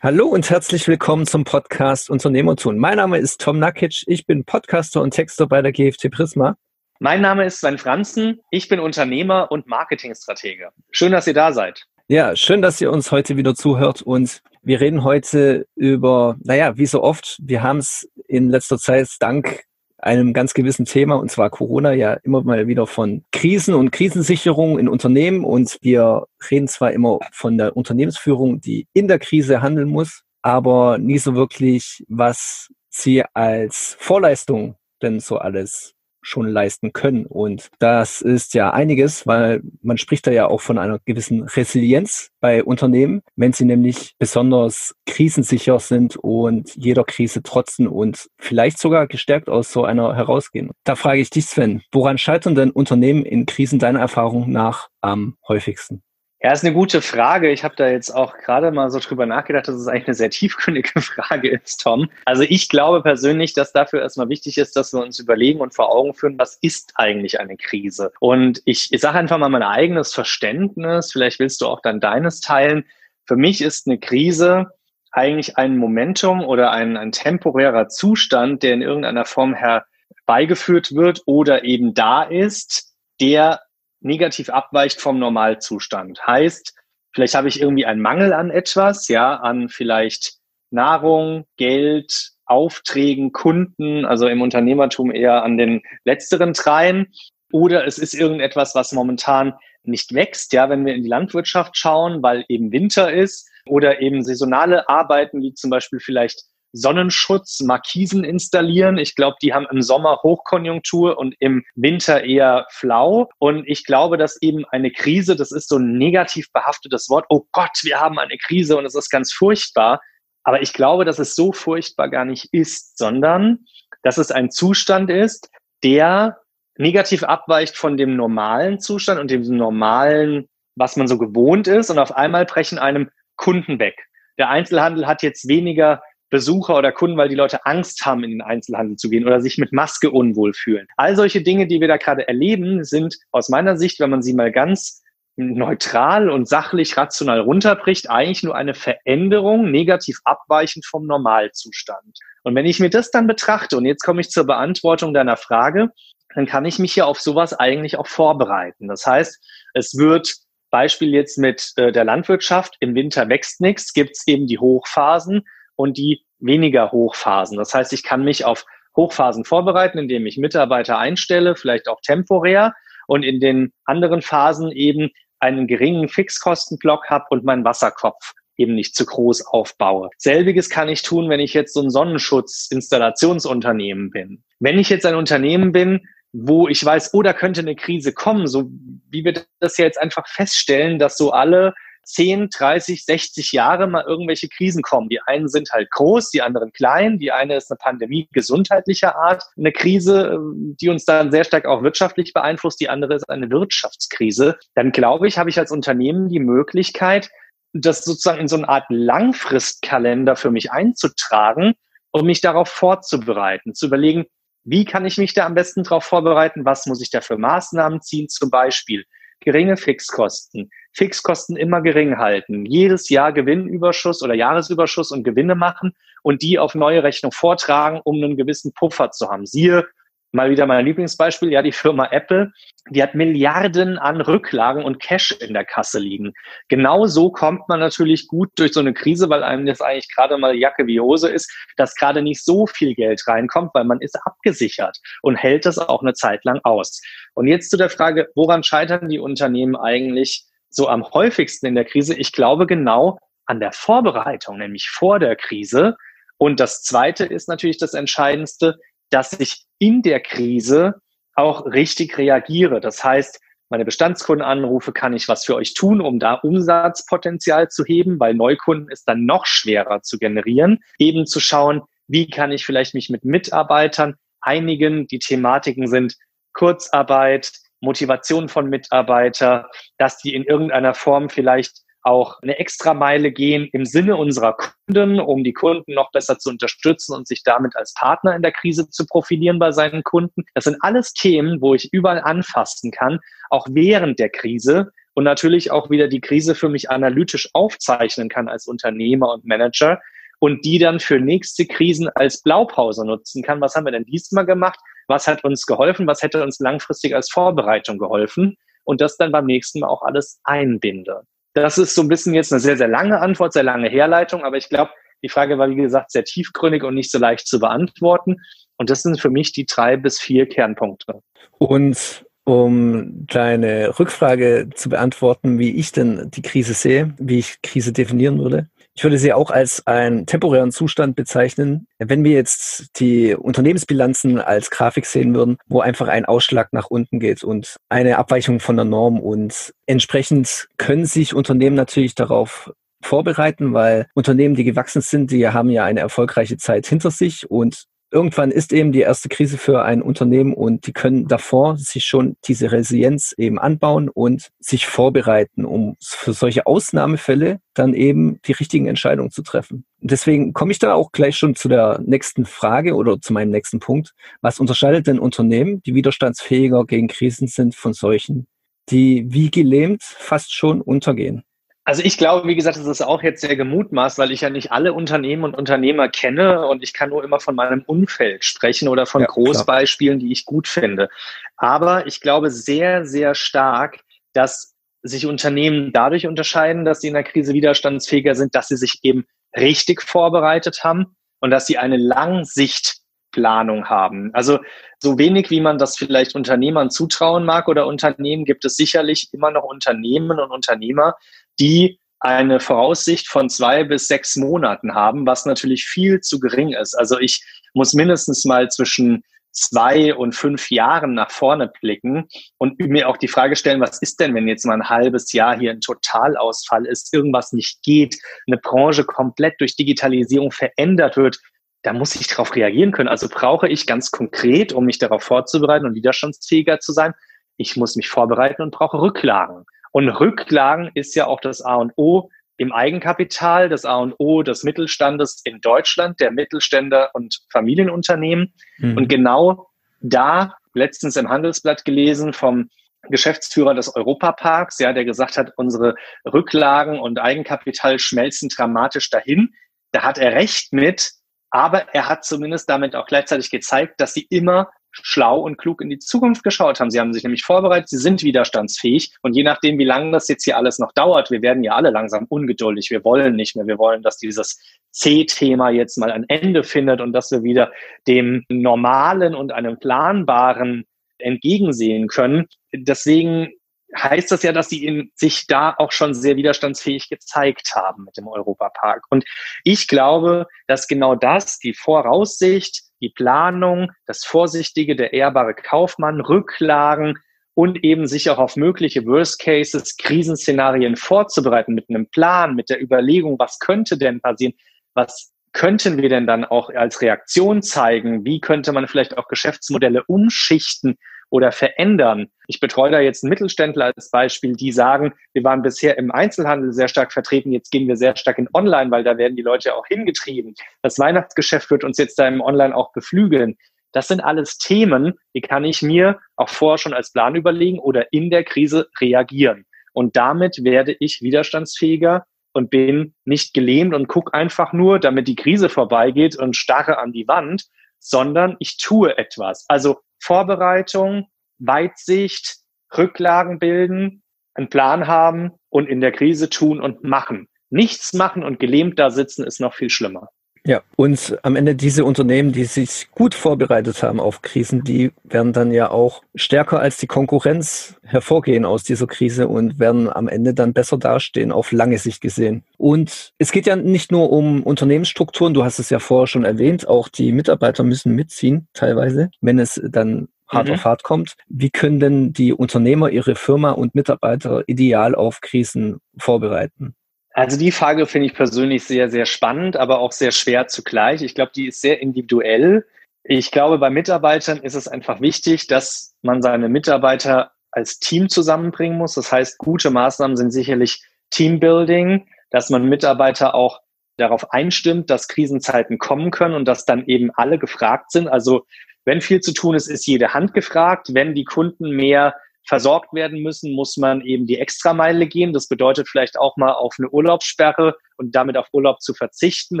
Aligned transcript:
Hallo 0.00 0.28
und 0.28 0.48
herzlich 0.48 0.86
willkommen 0.86 1.26
zum 1.26 1.42
Podcast 1.42 2.08
Unternehmertun. 2.08 2.78
Mein 2.78 2.98
Name 2.98 3.18
ist 3.18 3.40
Tom 3.40 3.58
Nakic, 3.58 4.04
ich 4.06 4.26
bin 4.26 4.44
Podcaster 4.44 5.02
und 5.02 5.10
Texter 5.10 5.48
bei 5.48 5.60
der 5.60 5.72
GFT 5.72 6.08
Prisma. 6.12 6.56
Mein 7.00 7.20
Name 7.20 7.44
ist 7.44 7.58
Sven 7.58 7.78
Franzen, 7.78 8.38
ich 8.52 8.68
bin 8.68 8.78
Unternehmer 8.78 9.50
und 9.50 9.66
Marketingstratege. 9.66 10.68
Schön, 10.92 11.10
dass 11.10 11.26
ihr 11.26 11.34
da 11.34 11.52
seid. 11.52 11.82
Ja, 12.06 12.36
schön, 12.36 12.62
dass 12.62 12.80
ihr 12.80 12.92
uns 12.92 13.10
heute 13.10 13.36
wieder 13.36 13.56
zuhört 13.56 14.00
und 14.02 14.40
wir 14.62 14.80
reden 14.80 15.02
heute 15.02 15.66
über, 15.74 16.36
naja, 16.44 16.76
wie 16.78 16.86
so 16.86 17.02
oft, 17.02 17.36
wir 17.42 17.64
haben 17.64 17.78
es 17.78 18.08
in 18.28 18.50
letzter 18.50 18.78
Zeit 18.78 19.08
dank 19.18 19.64
einem 19.98 20.32
ganz 20.32 20.54
gewissen 20.54 20.84
Thema, 20.84 21.16
und 21.16 21.30
zwar 21.30 21.50
Corona, 21.50 21.92
ja 21.92 22.14
immer 22.22 22.42
mal 22.42 22.66
wieder 22.66 22.86
von 22.86 23.24
Krisen 23.32 23.74
und 23.74 23.90
Krisensicherung 23.90 24.78
in 24.78 24.88
Unternehmen. 24.88 25.44
Und 25.44 25.78
wir 25.82 26.26
reden 26.50 26.68
zwar 26.68 26.92
immer 26.92 27.18
von 27.32 27.58
der 27.58 27.76
Unternehmensführung, 27.76 28.60
die 28.60 28.86
in 28.92 29.08
der 29.08 29.18
Krise 29.18 29.60
handeln 29.60 29.88
muss, 29.88 30.22
aber 30.42 30.98
nie 30.98 31.18
so 31.18 31.34
wirklich, 31.34 32.04
was 32.08 32.68
sie 32.90 33.24
als 33.34 33.96
Vorleistung 33.98 34.76
denn 35.02 35.20
so 35.20 35.38
alles 35.38 35.94
schon 36.22 36.48
leisten 36.48 36.92
können. 36.92 37.26
Und 37.26 37.70
das 37.78 38.20
ist 38.20 38.54
ja 38.54 38.70
einiges, 38.70 39.26
weil 39.26 39.62
man 39.82 39.98
spricht 39.98 40.26
da 40.26 40.30
ja 40.30 40.46
auch 40.46 40.60
von 40.60 40.78
einer 40.78 40.98
gewissen 41.04 41.42
Resilienz 41.42 42.30
bei 42.40 42.62
Unternehmen, 42.62 43.22
wenn 43.36 43.52
sie 43.52 43.64
nämlich 43.64 44.14
besonders 44.18 44.94
krisensicher 45.06 45.78
sind 45.78 46.16
und 46.16 46.74
jeder 46.76 47.04
Krise 47.04 47.42
trotzen 47.42 47.88
und 47.88 48.28
vielleicht 48.38 48.78
sogar 48.78 49.06
gestärkt 49.06 49.48
aus 49.48 49.72
so 49.72 49.84
einer 49.84 50.14
herausgehen. 50.14 50.70
Da 50.84 50.96
frage 50.96 51.20
ich 51.20 51.30
dich, 51.30 51.46
Sven, 51.46 51.82
woran 51.92 52.18
scheitern 52.18 52.54
denn 52.54 52.70
Unternehmen 52.70 53.24
in 53.24 53.46
Krisen 53.46 53.78
deiner 53.78 54.00
Erfahrung 54.00 54.50
nach 54.50 54.88
am 55.00 55.36
häufigsten? 55.46 56.02
Ja, 56.40 56.52
ist 56.52 56.64
eine 56.64 56.72
gute 56.72 57.02
Frage. 57.02 57.50
Ich 57.50 57.64
habe 57.64 57.74
da 57.74 57.88
jetzt 57.88 58.10
auch 58.10 58.38
gerade 58.38 58.70
mal 58.70 58.90
so 58.90 59.00
drüber 59.00 59.26
nachgedacht, 59.26 59.66
dass 59.66 59.74
es 59.74 59.88
eigentlich 59.88 60.06
eine 60.06 60.14
sehr 60.14 60.30
tiefgründige 60.30 61.00
Frage 61.00 61.50
ist, 61.50 61.80
Tom. 61.80 62.08
Also 62.26 62.44
ich 62.44 62.68
glaube 62.68 63.02
persönlich, 63.02 63.54
dass 63.54 63.72
dafür 63.72 64.02
erstmal 64.02 64.28
wichtig 64.28 64.56
ist, 64.56 64.76
dass 64.76 64.92
wir 64.92 65.02
uns 65.02 65.18
überlegen 65.18 65.60
und 65.60 65.74
vor 65.74 65.92
Augen 65.92 66.14
führen, 66.14 66.38
was 66.38 66.56
ist 66.62 66.92
eigentlich 66.94 67.40
eine 67.40 67.56
Krise? 67.56 68.12
Und 68.20 68.62
ich, 68.66 68.92
ich 68.92 69.00
sage 69.00 69.18
einfach 69.18 69.38
mal 69.38 69.48
mein 69.48 69.64
eigenes 69.64 70.14
Verständnis, 70.14 71.10
vielleicht 71.10 71.40
willst 71.40 71.60
du 71.60 71.66
auch 71.66 71.80
dann 71.80 71.98
deines 71.98 72.40
teilen. 72.40 72.84
Für 73.24 73.36
mich 73.36 73.60
ist 73.60 73.88
eine 73.88 73.98
Krise 73.98 74.68
eigentlich 75.10 75.58
ein 75.58 75.76
Momentum 75.76 76.44
oder 76.44 76.70
ein, 76.70 76.96
ein 76.96 77.10
temporärer 77.10 77.88
Zustand, 77.88 78.62
der 78.62 78.74
in 78.74 78.82
irgendeiner 78.82 79.24
Form 79.24 79.54
herbeigeführt 79.54 80.94
wird 80.94 81.22
oder 81.26 81.64
eben 81.64 81.94
da 81.94 82.22
ist, 82.22 82.94
der 83.20 83.60
negativ 84.00 84.50
abweicht 84.50 85.00
vom 85.00 85.18
Normalzustand. 85.18 86.26
Heißt, 86.26 86.74
vielleicht 87.12 87.34
habe 87.34 87.48
ich 87.48 87.60
irgendwie 87.60 87.86
einen 87.86 88.00
Mangel 88.00 88.32
an 88.32 88.50
etwas, 88.50 89.08
ja, 89.08 89.36
an 89.36 89.68
vielleicht 89.68 90.34
Nahrung, 90.70 91.46
Geld, 91.56 92.32
Aufträgen, 92.46 93.32
Kunden, 93.32 94.04
also 94.04 94.26
im 94.28 94.42
Unternehmertum 94.42 95.10
eher 95.10 95.42
an 95.42 95.58
den 95.58 95.82
letzteren 96.04 96.52
dreien. 96.52 97.12
Oder 97.52 97.86
es 97.86 97.98
ist 97.98 98.14
irgendetwas, 98.14 98.74
was 98.74 98.92
momentan 98.92 99.54
nicht 99.82 100.14
wächst, 100.14 100.52
ja, 100.52 100.68
wenn 100.68 100.84
wir 100.84 100.94
in 100.94 101.02
die 101.02 101.08
Landwirtschaft 101.08 101.76
schauen, 101.76 102.22
weil 102.22 102.44
eben 102.48 102.72
Winter 102.72 103.12
ist 103.12 103.48
oder 103.66 104.00
eben 104.00 104.22
saisonale 104.22 104.88
Arbeiten, 104.88 105.40
wie 105.40 105.54
zum 105.54 105.70
Beispiel 105.70 106.00
vielleicht 106.00 106.44
Sonnenschutz, 106.72 107.60
Markisen 107.60 108.24
installieren. 108.24 108.98
Ich 108.98 109.14
glaube, 109.14 109.36
die 109.42 109.54
haben 109.54 109.66
im 109.70 109.82
Sommer 109.82 110.20
Hochkonjunktur 110.22 111.18
und 111.18 111.34
im 111.38 111.64
Winter 111.74 112.24
eher 112.24 112.66
flau. 112.70 113.28
Und 113.38 113.64
ich 113.66 113.84
glaube, 113.84 114.18
dass 114.18 114.40
eben 114.42 114.64
eine 114.66 114.90
Krise, 114.90 115.36
das 115.36 115.52
ist 115.52 115.68
so 115.68 115.76
ein 115.76 115.96
negativ 115.96 116.52
behaftetes 116.52 117.08
Wort. 117.08 117.26
Oh 117.28 117.46
Gott, 117.52 117.78
wir 117.82 118.00
haben 118.00 118.18
eine 118.18 118.36
Krise 118.36 118.76
und 118.76 118.84
es 118.84 118.94
ist 118.94 119.10
ganz 119.10 119.32
furchtbar. 119.32 120.00
Aber 120.44 120.62
ich 120.62 120.72
glaube, 120.72 121.04
dass 121.04 121.18
es 121.18 121.34
so 121.34 121.52
furchtbar 121.52 122.08
gar 122.08 122.24
nicht 122.24 122.48
ist, 122.52 122.96
sondern 122.98 123.64
dass 124.02 124.18
es 124.18 124.30
ein 124.30 124.50
Zustand 124.50 125.10
ist, 125.10 125.50
der 125.82 126.38
negativ 126.76 127.22
abweicht 127.24 127.76
von 127.76 127.96
dem 127.96 128.16
normalen 128.16 128.78
Zustand 128.78 129.20
und 129.20 129.30
dem 129.30 129.42
normalen, 129.42 130.48
was 130.76 130.96
man 130.96 131.08
so 131.08 131.18
gewohnt 131.18 131.66
ist. 131.66 131.90
Und 131.90 131.98
auf 131.98 132.16
einmal 132.16 132.46
brechen 132.46 132.78
einem 132.78 133.10
Kunden 133.36 133.78
weg. 133.78 134.06
Der 134.38 134.50
Einzelhandel 134.50 135.06
hat 135.06 135.22
jetzt 135.22 135.48
weniger 135.48 136.00
Besucher 136.30 136.76
oder 136.76 136.92
Kunden, 136.92 137.16
weil 137.16 137.28
die 137.28 137.34
Leute 137.34 137.64
Angst 137.64 138.04
haben, 138.04 138.24
in 138.24 138.30
den 138.30 138.42
Einzelhandel 138.42 138.96
zu 138.96 139.08
gehen 139.08 139.26
oder 139.26 139.40
sich 139.40 139.58
mit 139.58 139.72
Maske 139.72 140.10
unwohl 140.10 140.52
fühlen. 140.52 140.86
All 140.96 141.16
solche 141.16 141.42
Dinge, 141.42 141.66
die 141.66 141.80
wir 141.80 141.88
da 141.88 141.96
gerade 141.96 142.28
erleben, 142.28 142.84
sind 142.84 143.16
aus 143.30 143.48
meiner 143.48 143.76
Sicht, 143.76 144.00
wenn 144.00 144.10
man 144.10 144.22
sie 144.22 144.34
mal 144.34 144.52
ganz 144.52 145.02
neutral 145.36 146.30
und 146.30 146.48
sachlich 146.48 146.96
rational 146.96 147.40
runterbricht, 147.40 148.10
eigentlich 148.10 148.42
nur 148.42 148.56
eine 148.56 148.74
Veränderung, 148.74 149.70
negativ 149.70 150.18
abweichend 150.24 150.84
vom 150.84 151.06
Normalzustand. 151.06 152.18
Und 152.42 152.54
wenn 152.56 152.66
ich 152.66 152.80
mir 152.80 152.90
das 152.90 153.10
dann 153.10 153.28
betrachte, 153.28 153.76
und 153.76 153.84
jetzt 153.84 154.02
komme 154.02 154.20
ich 154.20 154.30
zur 154.30 154.44
Beantwortung 154.44 155.14
deiner 155.14 155.36
Frage, 155.36 155.90
dann 156.34 156.46
kann 156.46 156.64
ich 156.64 156.78
mich 156.78 156.96
ja 156.96 157.04
auf 157.04 157.20
sowas 157.20 157.54
eigentlich 157.54 157.98
auch 157.98 158.06
vorbereiten. 158.06 158.88
Das 158.88 159.06
heißt, 159.06 159.38
es 159.74 159.96
wird 159.96 160.34
Beispiel 160.70 161.14
jetzt 161.14 161.38
mit 161.38 161.72
äh, 161.76 161.92
der 161.92 162.04
Landwirtschaft, 162.04 162.76
im 162.80 162.94
Winter 162.94 163.28
wächst 163.28 163.60
nichts, 163.60 163.92
gibt 163.92 164.16
es 164.16 164.26
eben 164.26 164.46
die 164.46 164.58
Hochphasen, 164.58 165.44
und 165.78 165.96
die 165.96 166.26
weniger 166.40 166.92
Hochphasen. 166.92 167.56
Das 167.56 167.72
heißt, 167.72 167.92
ich 167.92 168.02
kann 168.02 168.24
mich 168.24 168.44
auf 168.44 168.66
Hochphasen 168.96 169.44
vorbereiten, 169.44 169.98
indem 169.98 170.26
ich 170.26 170.36
Mitarbeiter 170.36 170.98
einstelle, 170.98 171.54
vielleicht 171.54 171.86
auch 171.88 172.00
temporär 172.02 172.74
und 173.06 173.22
in 173.22 173.38
den 173.40 173.72
anderen 173.84 174.20
Phasen 174.20 174.72
eben 174.72 175.10
einen 175.38 175.68
geringen 175.68 176.08
Fixkostenblock 176.08 177.08
habe 177.08 177.26
und 177.30 177.44
meinen 177.44 177.64
Wasserkopf 177.64 178.32
eben 178.56 178.74
nicht 178.74 178.96
zu 178.96 179.06
groß 179.06 179.46
aufbaue. 179.46 180.10
Selbiges 180.18 180.68
kann 180.68 180.88
ich 180.88 181.02
tun, 181.02 181.30
wenn 181.30 181.38
ich 181.38 181.54
jetzt 181.54 181.74
so 181.74 181.80
ein 181.80 181.90
Sonnenschutz-Installationsunternehmen 181.90 184.10
bin. 184.10 184.42
Wenn 184.58 184.80
ich 184.80 184.88
jetzt 184.88 185.06
ein 185.06 185.14
Unternehmen 185.14 185.70
bin, 185.70 186.00
wo 186.32 186.66
ich 186.66 186.84
weiß, 186.84 187.14
oh, 187.14 187.22
da 187.22 187.32
könnte 187.32 187.60
eine 187.60 187.76
Krise 187.76 188.12
kommen, 188.12 188.48
so 188.48 188.68
wie 189.08 189.24
wir 189.24 189.44
das 189.60 189.78
ja 189.78 189.84
jetzt 189.84 190.00
einfach 190.00 190.26
feststellen, 190.26 190.98
dass 190.98 191.16
so 191.16 191.30
alle 191.30 191.72
10, 192.08 192.50
30, 192.50 193.04
60 193.04 193.52
Jahre 193.52 193.86
mal 193.86 194.04
irgendwelche 194.06 194.48
Krisen 194.48 194.82
kommen. 194.82 195.08
Die 195.08 195.20
einen 195.20 195.48
sind 195.48 195.70
halt 195.72 195.90
groß, 195.90 196.30
die 196.30 196.42
anderen 196.42 196.72
klein. 196.72 197.18
Die 197.18 197.32
eine 197.32 197.56
ist 197.56 197.70
eine 197.70 197.78
Pandemie 197.78 198.28
gesundheitlicher 198.32 199.16
Art, 199.16 199.44
eine 199.56 199.72
Krise, 199.72 200.32
ähm, 200.34 200.76
die 200.80 200.88
uns 200.88 201.04
dann 201.04 201.30
sehr 201.30 201.44
stark 201.44 201.66
auch 201.66 201.82
wirtschaftlich 201.82 202.32
beeinflusst. 202.32 202.80
Die 202.80 202.88
andere 202.88 203.14
ist 203.14 203.28
eine 203.28 203.50
Wirtschaftskrise. 203.50 204.56
Dann 204.74 204.92
glaube 204.92 205.28
ich, 205.28 205.38
habe 205.38 205.50
ich 205.50 205.58
als 205.58 205.70
Unternehmen 205.70 206.28
die 206.28 206.40
Möglichkeit, 206.40 207.30
das 207.72 208.04
sozusagen 208.04 208.40
in 208.40 208.48
so 208.48 208.56
eine 208.56 208.68
Art 208.68 208.86
Langfristkalender 208.88 210.36
für 210.36 210.50
mich 210.50 210.72
einzutragen 210.72 211.74
um 212.10 212.26
mich 212.26 212.40
darauf 212.40 212.68
vorzubereiten, 212.68 213.74
zu 213.74 213.86
überlegen, 213.86 214.26
wie 214.64 214.84
kann 214.84 215.06
ich 215.06 215.18
mich 215.18 215.34
da 215.34 215.46
am 215.46 215.54
besten 215.54 215.82
darauf 215.82 216.04
vorbereiten? 216.04 216.64
Was 216.64 216.86
muss 216.86 217.00
ich 217.00 217.10
da 217.10 217.20
für 217.20 217.38
Maßnahmen 217.38 218.02
ziehen? 218.02 218.28
Zum 218.28 218.50
Beispiel 218.50 219.04
geringe 219.40 219.76
Fixkosten, 219.76 220.70
Fixkosten 220.92 221.56
immer 221.56 221.80
gering 221.80 222.18
halten, 222.18 222.66
jedes 222.66 223.08
Jahr 223.08 223.32
Gewinnüberschuss 223.32 224.22
oder 224.22 224.34
Jahresüberschuss 224.34 225.12
und 225.12 225.22
Gewinne 225.22 225.54
machen 225.54 225.94
und 226.22 226.42
die 226.42 226.58
auf 226.58 226.74
neue 226.74 227.02
Rechnung 227.02 227.32
vortragen, 227.32 228.00
um 228.04 228.16
einen 228.16 228.36
gewissen 228.36 228.72
Puffer 228.72 229.10
zu 229.10 229.28
haben. 229.30 229.46
Siehe 229.46 229.86
mal 230.32 230.50
wieder 230.50 230.66
mein 230.66 230.84
Lieblingsbeispiel, 230.84 231.50
ja, 231.50 231.62
die 231.62 231.72
Firma 231.72 232.08
Apple, 232.10 232.52
die 232.90 233.02
hat 233.02 233.14
Milliarden 233.14 233.98
an 233.98 234.20
Rücklagen 234.20 234.84
und 234.84 235.00
Cash 235.00 235.32
in 235.32 235.54
der 235.54 235.64
Kasse 235.64 235.98
liegen. 235.98 236.34
Genau 236.68 237.06
so 237.06 237.30
kommt 237.30 237.68
man 237.68 237.80
natürlich 237.80 238.28
gut 238.28 238.50
durch 238.56 238.72
so 238.72 238.80
eine 238.80 238.92
Krise, 238.92 239.28
weil 239.30 239.42
einem 239.42 239.66
das 239.66 239.80
eigentlich 239.80 240.14
gerade 240.14 240.36
mal 240.36 240.54
Jacke 240.54 240.86
wie 240.86 241.00
Hose 241.00 241.28
ist, 241.30 241.50
dass 241.76 241.94
gerade 241.94 242.22
nicht 242.22 242.44
so 242.44 242.66
viel 242.66 242.94
Geld 242.94 243.26
reinkommt, 243.26 243.70
weil 243.74 243.84
man 243.84 244.00
ist 244.00 244.18
abgesichert 244.24 244.98
und 245.22 245.36
hält 245.36 245.66
das 245.66 245.78
auch 245.78 246.02
eine 246.02 246.14
Zeit 246.14 246.44
lang 246.44 246.60
aus. 246.62 247.00
Und 247.34 247.46
jetzt 247.46 247.70
zu 247.70 247.76
der 247.76 247.90
Frage, 247.90 248.28
woran 248.34 248.62
scheitern 248.62 249.08
die 249.08 249.18
Unternehmen 249.18 249.76
eigentlich 249.76 250.44
so 250.70 250.88
am 250.88 251.04
häufigsten 251.12 251.66
in 251.66 251.74
der 251.74 251.84
Krise? 251.84 252.14
Ich 252.14 252.32
glaube 252.32 252.66
genau 252.66 253.18
an 253.46 253.60
der 253.60 253.72
Vorbereitung, 253.72 254.58
nämlich 254.58 254.90
vor 254.90 255.18
der 255.18 255.36
Krise. 255.36 255.96
Und 256.36 256.60
das 256.60 256.82
Zweite 256.82 257.24
ist 257.24 257.48
natürlich 257.48 257.78
das 257.78 257.94
Entscheidendste, 257.94 258.78
dass 259.10 259.38
ich 259.38 259.64
in 259.78 260.02
der 260.02 260.20
Krise 260.20 261.00
auch 261.34 261.66
richtig 261.66 262.18
reagiere. 262.18 262.80
Das 262.80 263.02
heißt, 263.02 263.40
meine 263.70 263.84
Bestandskunden 263.84 264.44
anrufe, 264.44 264.92
kann 264.92 265.12
ich 265.12 265.28
was 265.28 265.44
für 265.44 265.54
euch 265.54 265.74
tun, 265.74 266.00
um 266.00 266.18
da 266.18 266.34
Umsatzpotenzial 266.34 267.68
zu 267.68 267.84
heben, 267.84 268.18
weil 268.18 268.34
Neukunden 268.34 268.90
ist 268.90 269.04
dann 269.04 269.26
noch 269.26 269.46
schwerer 269.46 270.02
zu 270.02 270.18
generieren. 270.18 270.78
Eben 270.98 271.26
zu 271.26 271.38
schauen, 271.38 271.82
wie 272.06 272.28
kann 272.28 272.50
ich 272.50 272.64
vielleicht 272.64 272.94
mich 272.94 273.10
mit 273.10 273.24
Mitarbeitern 273.24 274.14
einigen. 274.40 275.06
Die 275.06 275.18
Thematiken 275.18 275.86
sind 275.86 276.16
Kurzarbeit, 276.54 277.52
Motivation 277.80 278.48
von 278.48 278.68
Mitarbeiter, 278.68 279.70
dass 279.98 280.18
die 280.18 280.34
in 280.34 280.44
irgendeiner 280.44 280.94
Form 280.94 281.28
vielleicht 281.28 281.82
auch 282.02 282.38
eine 282.42 282.58
Extrameile 282.58 283.30
gehen 283.32 283.68
im 283.72 283.84
Sinne 283.84 284.16
unserer 284.16 284.56
Kunden, 284.56 285.20
um 285.20 285.44
die 285.44 285.52
Kunden 285.52 285.94
noch 285.94 286.10
besser 286.10 286.38
zu 286.38 286.48
unterstützen 286.48 287.14
und 287.14 287.26
sich 287.26 287.42
damit 287.42 287.76
als 287.76 287.92
Partner 287.94 288.34
in 288.34 288.42
der 288.42 288.52
Krise 288.52 288.88
zu 288.88 289.04
profilieren 289.06 289.58
bei 289.58 289.72
seinen 289.72 290.02
Kunden. 290.04 290.44
Das 290.54 290.64
sind 290.64 290.78
alles 290.80 291.12
Themen, 291.12 291.60
wo 291.60 291.74
ich 291.74 291.92
überall 291.92 292.20
anfassen 292.20 292.92
kann, 292.92 293.18
auch 293.50 293.66
während 293.70 294.18
der 294.18 294.30
Krise 294.30 294.90
und 295.14 295.24
natürlich 295.24 295.70
auch 295.70 295.90
wieder 295.90 296.08
die 296.08 296.20
Krise 296.20 296.54
für 296.54 296.68
mich 296.68 296.90
analytisch 296.90 297.48
aufzeichnen 297.52 298.28
kann 298.28 298.48
als 298.48 298.66
Unternehmer 298.66 299.32
und 299.32 299.44
Manager 299.44 300.00
und 300.38 300.64
die 300.64 300.78
dann 300.78 301.00
für 301.00 301.20
nächste 301.20 301.66
Krisen 301.66 302.08
als 302.14 302.42
Blaupause 302.42 303.04
nutzen 303.04 303.42
kann. 303.42 303.60
Was 303.60 303.74
haben 303.74 303.84
wir 303.84 303.92
denn 303.92 304.04
diesmal 304.04 304.46
gemacht? 304.46 304.78
Was 305.08 305.26
hat 305.26 305.44
uns 305.44 305.66
geholfen? 305.66 306.06
Was 306.06 306.22
hätte 306.22 306.42
uns 306.42 306.58
langfristig 306.60 307.14
als 307.14 307.30
Vorbereitung 307.30 307.98
geholfen? 307.98 308.56
Und 308.84 309.00
das 309.00 309.16
dann 309.16 309.32
beim 309.32 309.46
nächsten 309.46 309.80
Mal 309.80 309.88
auch 309.88 310.02
alles 310.02 310.40
einbinde. 310.44 311.22
Das 311.54 311.78
ist 311.78 311.94
so 311.94 312.02
ein 312.02 312.08
bisschen 312.08 312.34
jetzt 312.34 312.52
eine 312.52 312.60
sehr, 312.60 312.76
sehr 312.76 312.88
lange 312.88 313.20
Antwort, 313.20 313.52
sehr 313.52 313.62
lange 313.62 313.88
Herleitung, 313.88 314.44
aber 314.44 314.56
ich 314.56 314.68
glaube, 314.68 314.92
die 315.22 315.28
Frage 315.28 315.58
war, 315.58 315.68
wie 315.68 315.74
gesagt, 315.74 316.12
sehr 316.12 316.24
tiefgründig 316.24 316.84
und 316.84 316.94
nicht 316.94 317.10
so 317.10 317.18
leicht 317.18 317.46
zu 317.48 317.58
beantworten. 317.58 318.36
Und 318.76 318.90
das 318.90 319.02
sind 319.02 319.20
für 319.20 319.30
mich 319.30 319.52
die 319.52 319.66
drei 319.66 319.96
bis 319.96 320.20
vier 320.20 320.46
Kernpunkte. 320.46 321.20
Und 321.58 322.24
um 322.44 323.26
deine 323.26 323.98
Rückfrage 323.98 324.70
zu 324.74 324.88
beantworten, 324.88 325.58
wie 325.58 325.76
ich 325.76 325.92
denn 325.92 326.30
die 326.30 326.42
Krise 326.42 326.72
sehe, 326.72 327.14
wie 327.18 327.40
ich 327.40 327.60
Krise 327.62 327.92
definieren 327.92 328.38
würde. 328.38 328.68
Ich 328.98 329.04
würde 329.04 329.16
sie 329.16 329.32
auch 329.32 329.52
als 329.52 329.86
einen 329.86 330.26
temporären 330.26 330.72
Zustand 330.72 331.14
bezeichnen. 331.14 331.86
Wenn 332.00 332.24
wir 332.24 332.32
jetzt 332.32 332.98
die 332.98 333.32
Unternehmensbilanzen 333.36 334.40
als 334.40 334.70
Grafik 334.70 335.06
sehen 335.06 335.36
würden, 335.36 335.56
wo 335.68 335.78
einfach 335.78 336.08
ein 336.08 336.24
Ausschlag 336.24 336.72
nach 336.72 336.86
unten 336.86 337.20
geht 337.20 337.44
und 337.44 337.76
eine 337.88 338.18
Abweichung 338.18 338.58
von 338.58 338.74
der 338.74 338.84
Norm 338.84 339.20
und 339.20 339.72
entsprechend 339.86 340.66
können 340.78 341.06
sich 341.06 341.32
Unternehmen 341.32 341.76
natürlich 341.76 342.16
darauf 342.16 342.72
vorbereiten, 343.00 343.72
weil 343.72 344.08
Unternehmen, 344.14 344.56
die 344.56 344.64
gewachsen 344.64 345.00
sind, 345.00 345.30
die 345.30 345.46
haben 345.46 345.70
ja 345.70 345.84
eine 345.84 346.00
erfolgreiche 346.00 346.56
Zeit 346.56 346.88
hinter 346.88 347.12
sich 347.12 347.48
und 347.48 347.84
irgendwann 348.10 348.50
ist 348.50 348.72
eben 348.72 348.92
die 348.92 349.00
erste 349.00 349.28
Krise 349.28 349.58
für 349.58 349.82
ein 349.82 350.02
Unternehmen 350.02 350.54
und 350.54 350.86
die 350.86 350.92
können 350.92 351.28
davor 351.28 351.76
sich 351.76 352.04
schon 352.04 352.36
diese 352.44 352.72
Resilienz 352.72 353.34
eben 353.36 353.58
anbauen 353.58 354.08
und 354.08 354.50
sich 354.58 354.86
vorbereiten, 354.86 355.64
um 355.64 355.96
für 356.00 356.32
solche 356.32 356.66
Ausnahmefälle 356.66 357.60
dann 357.74 357.94
eben 357.94 358.40
die 358.46 358.52
richtigen 358.52 358.86
Entscheidungen 358.86 359.30
zu 359.30 359.42
treffen. 359.42 359.84
Deswegen 360.00 360.52
komme 360.52 360.72
ich 360.72 360.78
da 360.78 360.94
auch 360.94 361.12
gleich 361.12 361.36
schon 361.36 361.54
zu 361.54 361.68
der 361.68 362.00
nächsten 362.04 362.44
Frage 362.46 362.94
oder 362.94 363.20
zu 363.20 363.32
meinem 363.32 363.50
nächsten 363.50 363.80
Punkt. 363.80 364.14
Was 364.40 364.60
unterscheidet 364.60 365.06
denn 365.06 365.18
Unternehmen, 365.18 365.82
die 365.82 365.94
widerstandsfähiger 365.94 366.84
gegen 366.86 367.08
Krisen 367.08 367.48
sind, 367.48 367.74
von 367.74 367.92
solchen, 367.92 368.46
die 368.90 369.26
wie 369.28 369.50
gelähmt 369.50 370.02
fast 370.02 370.54
schon 370.54 370.80
untergehen? 370.80 371.44
Also 371.88 372.02
ich 372.04 372.18
glaube, 372.18 372.46
wie 372.46 372.54
gesagt, 372.54 372.76
es 372.76 372.86
ist 372.86 373.00
auch 373.00 373.22
jetzt 373.22 373.40
sehr 373.40 373.56
gemutmaßt, 373.56 374.18
weil 374.18 374.30
ich 374.30 374.42
ja 374.42 374.50
nicht 374.50 374.72
alle 374.72 374.92
Unternehmen 374.92 375.42
und 375.42 375.56
Unternehmer 375.56 376.10
kenne 376.10 376.66
und 376.66 376.82
ich 376.82 376.92
kann 376.92 377.08
nur 377.08 377.24
immer 377.24 377.40
von 377.40 377.54
meinem 377.54 377.82
Umfeld 377.86 378.44
sprechen 378.44 378.88
oder 378.88 379.06
von 379.06 379.22
ja, 379.22 379.26
Großbeispielen, 379.26 380.18
die 380.18 380.30
ich 380.30 380.44
gut 380.44 380.68
finde. 380.68 381.08
Aber 381.56 382.06
ich 382.06 382.20
glaube 382.20 382.50
sehr, 382.50 383.06
sehr 383.06 383.34
stark, 383.34 384.00
dass 384.34 384.74
sich 385.00 385.24
Unternehmen 385.24 385.90
dadurch 385.94 386.26
unterscheiden, 386.26 386.84
dass 386.84 387.00
sie 387.00 387.08
in 387.08 387.14
der 387.14 387.24
Krise 387.24 387.54
widerstandsfähiger 387.54 388.34
sind, 388.34 388.54
dass 388.54 388.68
sie 388.68 388.76
sich 388.76 388.98
eben 389.02 389.24
richtig 389.56 390.02
vorbereitet 390.02 390.84
haben 390.84 391.16
und 391.40 391.50
dass 391.50 391.66
sie 391.66 391.78
eine 391.78 391.96
Langsichtplanung 391.96 393.86
haben. 393.86 394.28
Also 394.34 394.58
so 394.98 395.16
wenig, 395.16 395.48
wie 395.48 395.62
man 395.62 395.78
das 395.78 395.96
vielleicht 395.96 396.34
Unternehmern 396.34 396.90
zutrauen 396.90 397.46
mag 397.46 397.66
oder 397.66 397.86
Unternehmen, 397.86 398.44
gibt 398.44 398.66
es 398.66 398.76
sicherlich 398.76 399.30
immer 399.32 399.50
noch 399.50 399.64
Unternehmen 399.64 400.38
und 400.38 400.50
Unternehmer, 400.50 401.14
die 401.60 401.98
eine 402.20 402.60
Voraussicht 402.60 403.28
von 403.28 403.48
zwei 403.48 403.84
bis 403.84 404.08
sechs 404.08 404.36
Monaten 404.36 404.94
haben, 404.94 405.26
was 405.26 405.46
natürlich 405.46 405.84
viel 405.84 406.20
zu 406.20 406.40
gering 406.40 406.72
ist. 406.72 406.94
Also 406.94 407.18
ich 407.18 407.44
muss 407.74 407.94
mindestens 407.94 408.44
mal 408.44 408.68
zwischen 408.68 409.22
zwei 409.52 410.14
und 410.14 410.34
fünf 410.34 410.70
Jahren 410.70 411.14
nach 411.14 411.30
vorne 411.30 411.70
blicken 411.80 412.28
und 412.58 412.78
mir 412.78 413.08
auch 413.08 413.16
die 413.16 413.28
Frage 413.28 413.56
stellen, 413.56 413.80
was 413.80 414.00
ist 414.00 414.20
denn, 414.20 414.34
wenn 414.34 414.48
jetzt 414.48 414.66
mal 414.66 414.74
ein 414.74 414.88
halbes 414.88 415.32
Jahr 415.32 415.58
hier 415.58 415.70
ein 415.70 415.80
Totalausfall 415.80 416.86
ist, 416.86 417.12
irgendwas 417.14 417.52
nicht 417.52 417.82
geht, 417.82 418.16
eine 418.46 418.58
Branche 418.58 419.04
komplett 419.04 419.60
durch 419.60 419.76
Digitalisierung 419.76 420.52
verändert 420.52 421.16
wird, 421.16 421.38
da 421.82 421.92
muss 421.92 422.14
ich 422.16 422.26
darauf 422.26 422.54
reagieren 422.54 422.92
können. 422.92 423.08
Also 423.08 423.28
brauche 423.28 423.68
ich 423.68 423.86
ganz 423.86 424.10
konkret, 424.10 424.72
um 424.72 424.84
mich 424.84 424.98
darauf 424.98 425.22
vorzubereiten 425.22 425.86
und 425.86 425.94
widerstandsfähiger 425.94 426.80
zu 426.80 426.92
sein, 426.92 427.14
ich 427.56 427.76
muss 427.76 427.96
mich 427.96 428.08
vorbereiten 428.08 428.62
und 428.62 428.70
brauche 428.70 429.00
Rücklagen. 429.00 429.64
Und 429.92 430.08
Rücklagen 430.08 430.90
ist 430.94 431.14
ja 431.14 431.26
auch 431.26 431.40
das 431.40 431.62
A 431.62 431.76
und 431.76 431.92
O 431.96 432.30
im 432.56 432.72
Eigenkapital, 432.72 433.68
das 433.68 433.84
A 433.84 433.96
und 433.96 434.14
O 434.18 434.42
des 434.42 434.64
Mittelstandes 434.64 435.40
in 435.44 435.60
Deutschland, 435.60 436.20
der 436.20 436.32
Mittelständler 436.32 437.10
und 437.14 437.38
Familienunternehmen. 437.50 438.52
Mhm. 438.78 438.96
Und 438.96 439.08
genau 439.08 439.68
da 440.00 440.56
letztens 440.74 441.16
im 441.16 441.28
Handelsblatt 441.28 441.84
gelesen 441.84 442.32
vom 442.32 442.68
Geschäftsführer 443.10 443.74
des 443.74 443.94
Europaparks, 443.94 444.78
ja, 444.80 444.92
der 444.92 445.04
gesagt 445.04 445.36
hat, 445.36 445.52
unsere 445.56 445.94
Rücklagen 446.26 446.98
und 446.98 447.18
Eigenkapital 447.18 447.98
schmelzen 447.98 448.48
dramatisch 448.48 449.08
dahin. 449.08 449.54
Da 449.92 450.02
hat 450.02 450.18
er 450.18 450.32
recht 450.32 450.72
mit, 450.72 451.12
aber 451.50 451.94
er 451.94 452.08
hat 452.08 452.24
zumindest 452.24 452.68
damit 452.68 452.94
auch 452.94 453.06
gleichzeitig 453.06 453.50
gezeigt, 453.50 454.00
dass 454.00 454.14
sie 454.14 454.26
immer 454.28 454.68
schlau 455.02 455.40
und 455.40 455.56
klug 455.56 455.80
in 455.80 455.90
die 455.90 455.98
Zukunft 455.98 456.42
geschaut 456.42 456.80
haben. 456.80 456.90
Sie 456.90 457.00
haben 457.00 457.12
sich 457.12 457.22
nämlich 457.22 457.42
vorbereitet, 457.42 457.88
sie 457.88 457.98
sind 457.98 458.22
widerstandsfähig 458.22 459.14
und 459.22 459.34
je 459.34 459.42
nachdem, 459.42 459.78
wie 459.78 459.84
lange 459.84 460.12
das 460.12 460.28
jetzt 460.28 460.44
hier 460.44 460.56
alles 460.56 460.78
noch 460.78 460.92
dauert, 460.92 461.30
wir 461.30 461.42
werden 461.42 461.64
ja 461.64 461.72
alle 461.72 461.90
langsam 461.90 462.26
ungeduldig, 462.28 462.90
wir 462.90 463.04
wollen 463.04 463.36
nicht 463.36 463.56
mehr, 463.56 463.66
wir 463.66 463.78
wollen, 463.78 464.02
dass 464.02 464.18
dieses 464.18 464.58
C-Thema 464.92 465.70
jetzt 465.70 465.98
mal 465.98 466.10
ein 466.10 466.24
Ende 466.28 466.64
findet 466.64 467.00
und 467.00 467.12
dass 467.12 467.30
wir 467.30 467.42
wieder 467.42 467.72
dem 468.06 468.44
normalen 468.48 469.34
und 469.34 469.52
einem 469.52 469.78
planbaren 469.78 470.84
entgegensehen 471.18 472.08
können. 472.08 472.46
Deswegen 472.72 473.48
heißt 473.96 474.30
das 474.30 474.42
ja, 474.42 474.52
dass 474.52 474.68
sie 474.68 474.84
in 474.84 475.10
sich 475.14 475.46
da 475.46 475.74
auch 475.78 475.92
schon 475.92 476.14
sehr 476.14 476.36
widerstandsfähig 476.36 477.08
gezeigt 477.08 477.74
haben 477.74 478.04
mit 478.04 478.16
dem 478.16 478.28
Europapark. 478.28 479.04
Und 479.10 479.24
ich 479.64 479.88
glaube, 479.88 480.46
dass 480.66 480.88
genau 480.88 481.14
das, 481.14 481.58
die 481.58 481.74
Voraussicht, 481.74 482.82
die 483.00 483.10
Planung, 483.10 483.92
das 484.06 484.24
Vorsichtige, 484.24 484.96
der 484.96 485.12
ehrbare 485.12 485.54
Kaufmann, 485.54 486.20
Rücklagen 486.20 487.18
und 487.54 487.82
eben 487.84 488.06
sich 488.06 488.30
auch 488.30 488.38
auf 488.38 488.56
mögliche 488.56 489.04
Worst 489.04 489.40
Cases, 489.40 489.96
Krisenszenarien 489.96 490.96
vorzubereiten 490.96 491.74
mit 491.74 491.88
einem 491.88 492.08
Plan, 492.08 492.54
mit 492.54 492.70
der 492.70 492.80
Überlegung, 492.80 493.38
was 493.38 493.58
könnte 493.58 493.98
denn 493.98 494.20
passieren, 494.20 494.54
was 494.94 495.32
könnten 495.52 495.96
wir 496.00 496.08
denn 496.08 496.26
dann 496.26 496.44
auch 496.44 496.70
als 496.70 497.00
Reaktion 497.00 497.62
zeigen, 497.62 498.24
wie 498.24 498.40
könnte 498.40 498.72
man 498.72 498.86
vielleicht 498.86 499.18
auch 499.18 499.28
Geschäftsmodelle 499.28 500.04
umschichten, 500.06 500.98
oder 501.30 501.52
verändern. 501.52 502.28
Ich 502.46 502.60
betreue 502.60 502.90
da 502.90 503.00
jetzt 503.00 503.22
einen 503.22 503.30
Mittelständler 503.30 503.92
als 503.96 504.10
Beispiel, 504.10 504.54
die 504.54 504.72
sagen, 504.72 505.12
wir 505.32 505.44
waren 505.44 505.62
bisher 505.62 505.98
im 505.98 506.10
Einzelhandel 506.10 506.72
sehr 506.72 506.88
stark 506.88 507.12
vertreten, 507.12 507.52
jetzt 507.52 507.70
gehen 507.70 507.86
wir 507.88 507.96
sehr 507.96 508.16
stark 508.16 508.38
in 508.38 508.48
Online, 508.54 508.90
weil 508.90 509.04
da 509.04 509.18
werden 509.18 509.36
die 509.36 509.42
Leute 509.42 509.74
auch 509.74 509.86
hingetrieben. 509.86 510.54
Das 510.82 510.98
Weihnachtsgeschäft 510.98 511.70
wird 511.70 511.84
uns 511.84 511.98
jetzt 511.98 512.18
da 512.18 512.26
im 512.26 512.40
Online 512.40 512.74
auch 512.74 512.92
beflügeln. 512.92 513.56
Das 513.92 514.08
sind 514.08 514.20
alles 514.20 514.58
Themen, 514.58 515.14
die 515.34 515.40
kann 515.40 515.64
ich 515.64 515.82
mir 515.82 516.18
auch 516.36 516.48
vorher 516.48 516.78
schon 516.78 516.94
als 516.94 517.12
Plan 517.12 517.34
überlegen 517.34 517.78
oder 517.78 518.12
in 518.12 518.30
der 518.30 518.44
Krise 518.44 518.88
reagieren. 519.00 519.64
Und 519.92 520.16
damit 520.16 520.62
werde 520.62 520.94
ich 521.00 521.22
widerstandsfähiger 521.22 522.24
und 522.52 522.70
bin 522.70 523.14
nicht 523.24 523.54
gelähmt 523.54 523.94
und 523.94 524.08
gucke 524.08 524.34
einfach 524.34 524.72
nur, 524.72 524.98
damit 524.98 525.28
die 525.28 525.36
Krise 525.36 525.68
vorbeigeht 525.68 526.36
und 526.36 526.56
starre 526.56 526.98
an 526.98 527.12
die 527.12 527.28
Wand, 527.28 527.64
sondern 527.98 528.56
ich 528.58 528.76
tue 528.76 529.16
etwas. 529.16 529.64
Also 529.68 530.00
Vorbereitung, 530.20 531.28
Weitsicht, 531.58 532.58
Rücklagen 532.96 533.58
bilden, 533.58 534.22
einen 534.54 534.68
Plan 534.68 535.06
haben 535.06 535.52
und 535.68 535.88
in 535.88 536.00
der 536.00 536.12
Krise 536.12 536.50
tun 536.50 536.80
und 536.80 537.04
machen. 537.04 537.48
Nichts 537.70 538.14
machen 538.14 538.42
und 538.42 538.58
gelähmt 538.58 538.98
da 538.98 539.10
sitzen 539.10 539.44
ist 539.44 539.60
noch 539.60 539.74
viel 539.74 539.90
schlimmer. 539.90 540.28
Ja, 540.68 540.82
und 540.96 541.38
am 541.44 541.56
Ende 541.56 541.74
diese 541.74 542.04
Unternehmen, 542.04 542.52
die 542.52 542.66
sich 542.66 543.08
gut 543.12 543.34
vorbereitet 543.34 544.02
haben 544.02 544.20
auf 544.20 544.42
Krisen, 544.42 544.84
die 544.84 545.12
werden 545.24 545.54
dann 545.54 545.72
ja 545.72 545.90
auch 545.90 546.22
stärker 546.34 546.78
als 546.78 546.98
die 546.98 547.06
Konkurrenz 547.06 547.94
hervorgehen 548.02 548.66
aus 548.66 548.84
dieser 548.84 549.06
Krise 549.06 549.48
und 549.48 549.78
werden 549.78 550.12
am 550.12 550.28
Ende 550.28 550.52
dann 550.52 550.74
besser 550.74 550.98
dastehen, 550.98 551.52
auf 551.52 551.72
lange 551.72 551.96
Sicht 551.96 552.20
gesehen. 552.20 552.64
Und 552.76 553.32
es 553.38 553.50
geht 553.50 553.64
ja 553.64 553.76
nicht 553.76 554.12
nur 554.12 554.30
um 554.30 554.62
Unternehmensstrukturen, 554.62 555.54
du 555.54 555.64
hast 555.64 555.78
es 555.78 555.88
ja 555.88 556.00
vorher 556.00 556.26
schon 556.26 556.44
erwähnt, 556.44 556.86
auch 556.86 557.08
die 557.08 557.32
Mitarbeiter 557.32 557.82
müssen 557.82 558.14
mitziehen, 558.14 558.68
teilweise, 558.74 559.30
wenn 559.40 559.58
es 559.58 559.80
dann 559.82 560.28
hart 560.48 560.68
mhm. 560.68 560.74
auf 560.74 560.84
hart 560.84 561.02
kommt. 561.02 561.34
Wie 561.48 561.70
können 561.70 561.98
denn 561.98 562.34
die 562.34 562.52
Unternehmer 562.52 563.08
ihre 563.08 563.36
Firma 563.36 563.70
und 563.70 563.94
Mitarbeiter 563.94 564.64
ideal 564.66 565.14
auf 565.14 565.40
Krisen 565.40 566.00
vorbereiten? 566.18 566.94
Also 567.38 567.56
die 567.56 567.70
Frage 567.70 568.06
finde 568.06 568.26
ich 568.26 568.34
persönlich 568.34 568.82
sehr, 568.82 569.10
sehr 569.10 569.24
spannend, 569.24 569.76
aber 569.76 570.00
auch 570.00 570.10
sehr 570.10 570.32
schwer 570.32 570.66
zugleich. 570.66 571.22
Ich 571.22 571.36
glaube, 571.36 571.52
die 571.54 571.68
ist 571.68 571.80
sehr 571.80 572.02
individuell. 572.02 572.84
Ich 573.22 573.52
glaube, 573.52 573.78
bei 573.78 573.90
Mitarbeitern 573.90 574.58
ist 574.58 574.74
es 574.74 574.88
einfach 574.88 575.20
wichtig, 575.20 575.68
dass 575.68 576.16
man 576.20 576.42
seine 576.42 576.68
Mitarbeiter 576.68 577.52
als 577.70 578.00
Team 578.00 578.28
zusammenbringen 578.28 578.98
muss. 578.98 579.14
Das 579.14 579.30
heißt, 579.30 579.56
gute 579.58 579.90
Maßnahmen 579.90 580.36
sind 580.36 580.50
sicherlich 580.50 581.04
Teambuilding, 581.30 582.26
dass 582.50 582.70
man 582.70 582.88
Mitarbeiter 582.88 583.54
auch 583.54 583.82
darauf 584.16 584.52
einstimmt, 584.52 585.08
dass 585.08 585.28
Krisenzeiten 585.28 585.98
kommen 585.98 586.32
können 586.32 586.56
und 586.56 586.64
dass 586.64 586.86
dann 586.86 587.06
eben 587.06 587.30
alle 587.36 587.60
gefragt 587.60 588.10
sind. 588.10 588.26
Also 588.26 588.66
wenn 589.04 589.20
viel 589.20 589.38
zu 589.38 589.52
tun 589.52 589.76
ist, 589.76 589.86
ist 589.86 590.08
jede 590.08 590.34
Hand 590.34 590.54
gefragt. 590.54 591.14
Wenn 591.14 591.36
die 591.36 591.44
Kunden 591.44 591.90
mehr 591.90 592.34
versorgt 592.68 593.14
werden 593.14 593.42
müssen, 593.42 593.72
muss 593.72 593.96
man 593.96 594.20
eben 594.20 594.46
die 594.46 594.58
Extrameile 594.58 595.26
gehen. 595.26 595.52
Das 595.52 595.68
bedeutet 595.68 596.08
vielleicht 596.08 596.38
auch 596.38 596.56
mal 596.56 596.72
auf 596.72 596.94
eine 596.98 597.08
Urlaubssperre 597.08 597.96
und 598.18 598.34
damit 598.34 598.56
auf 598.56 598.68
Urlaub 598.72 599.00
zu 599.00 599.14
verzichten, 599.14 599.80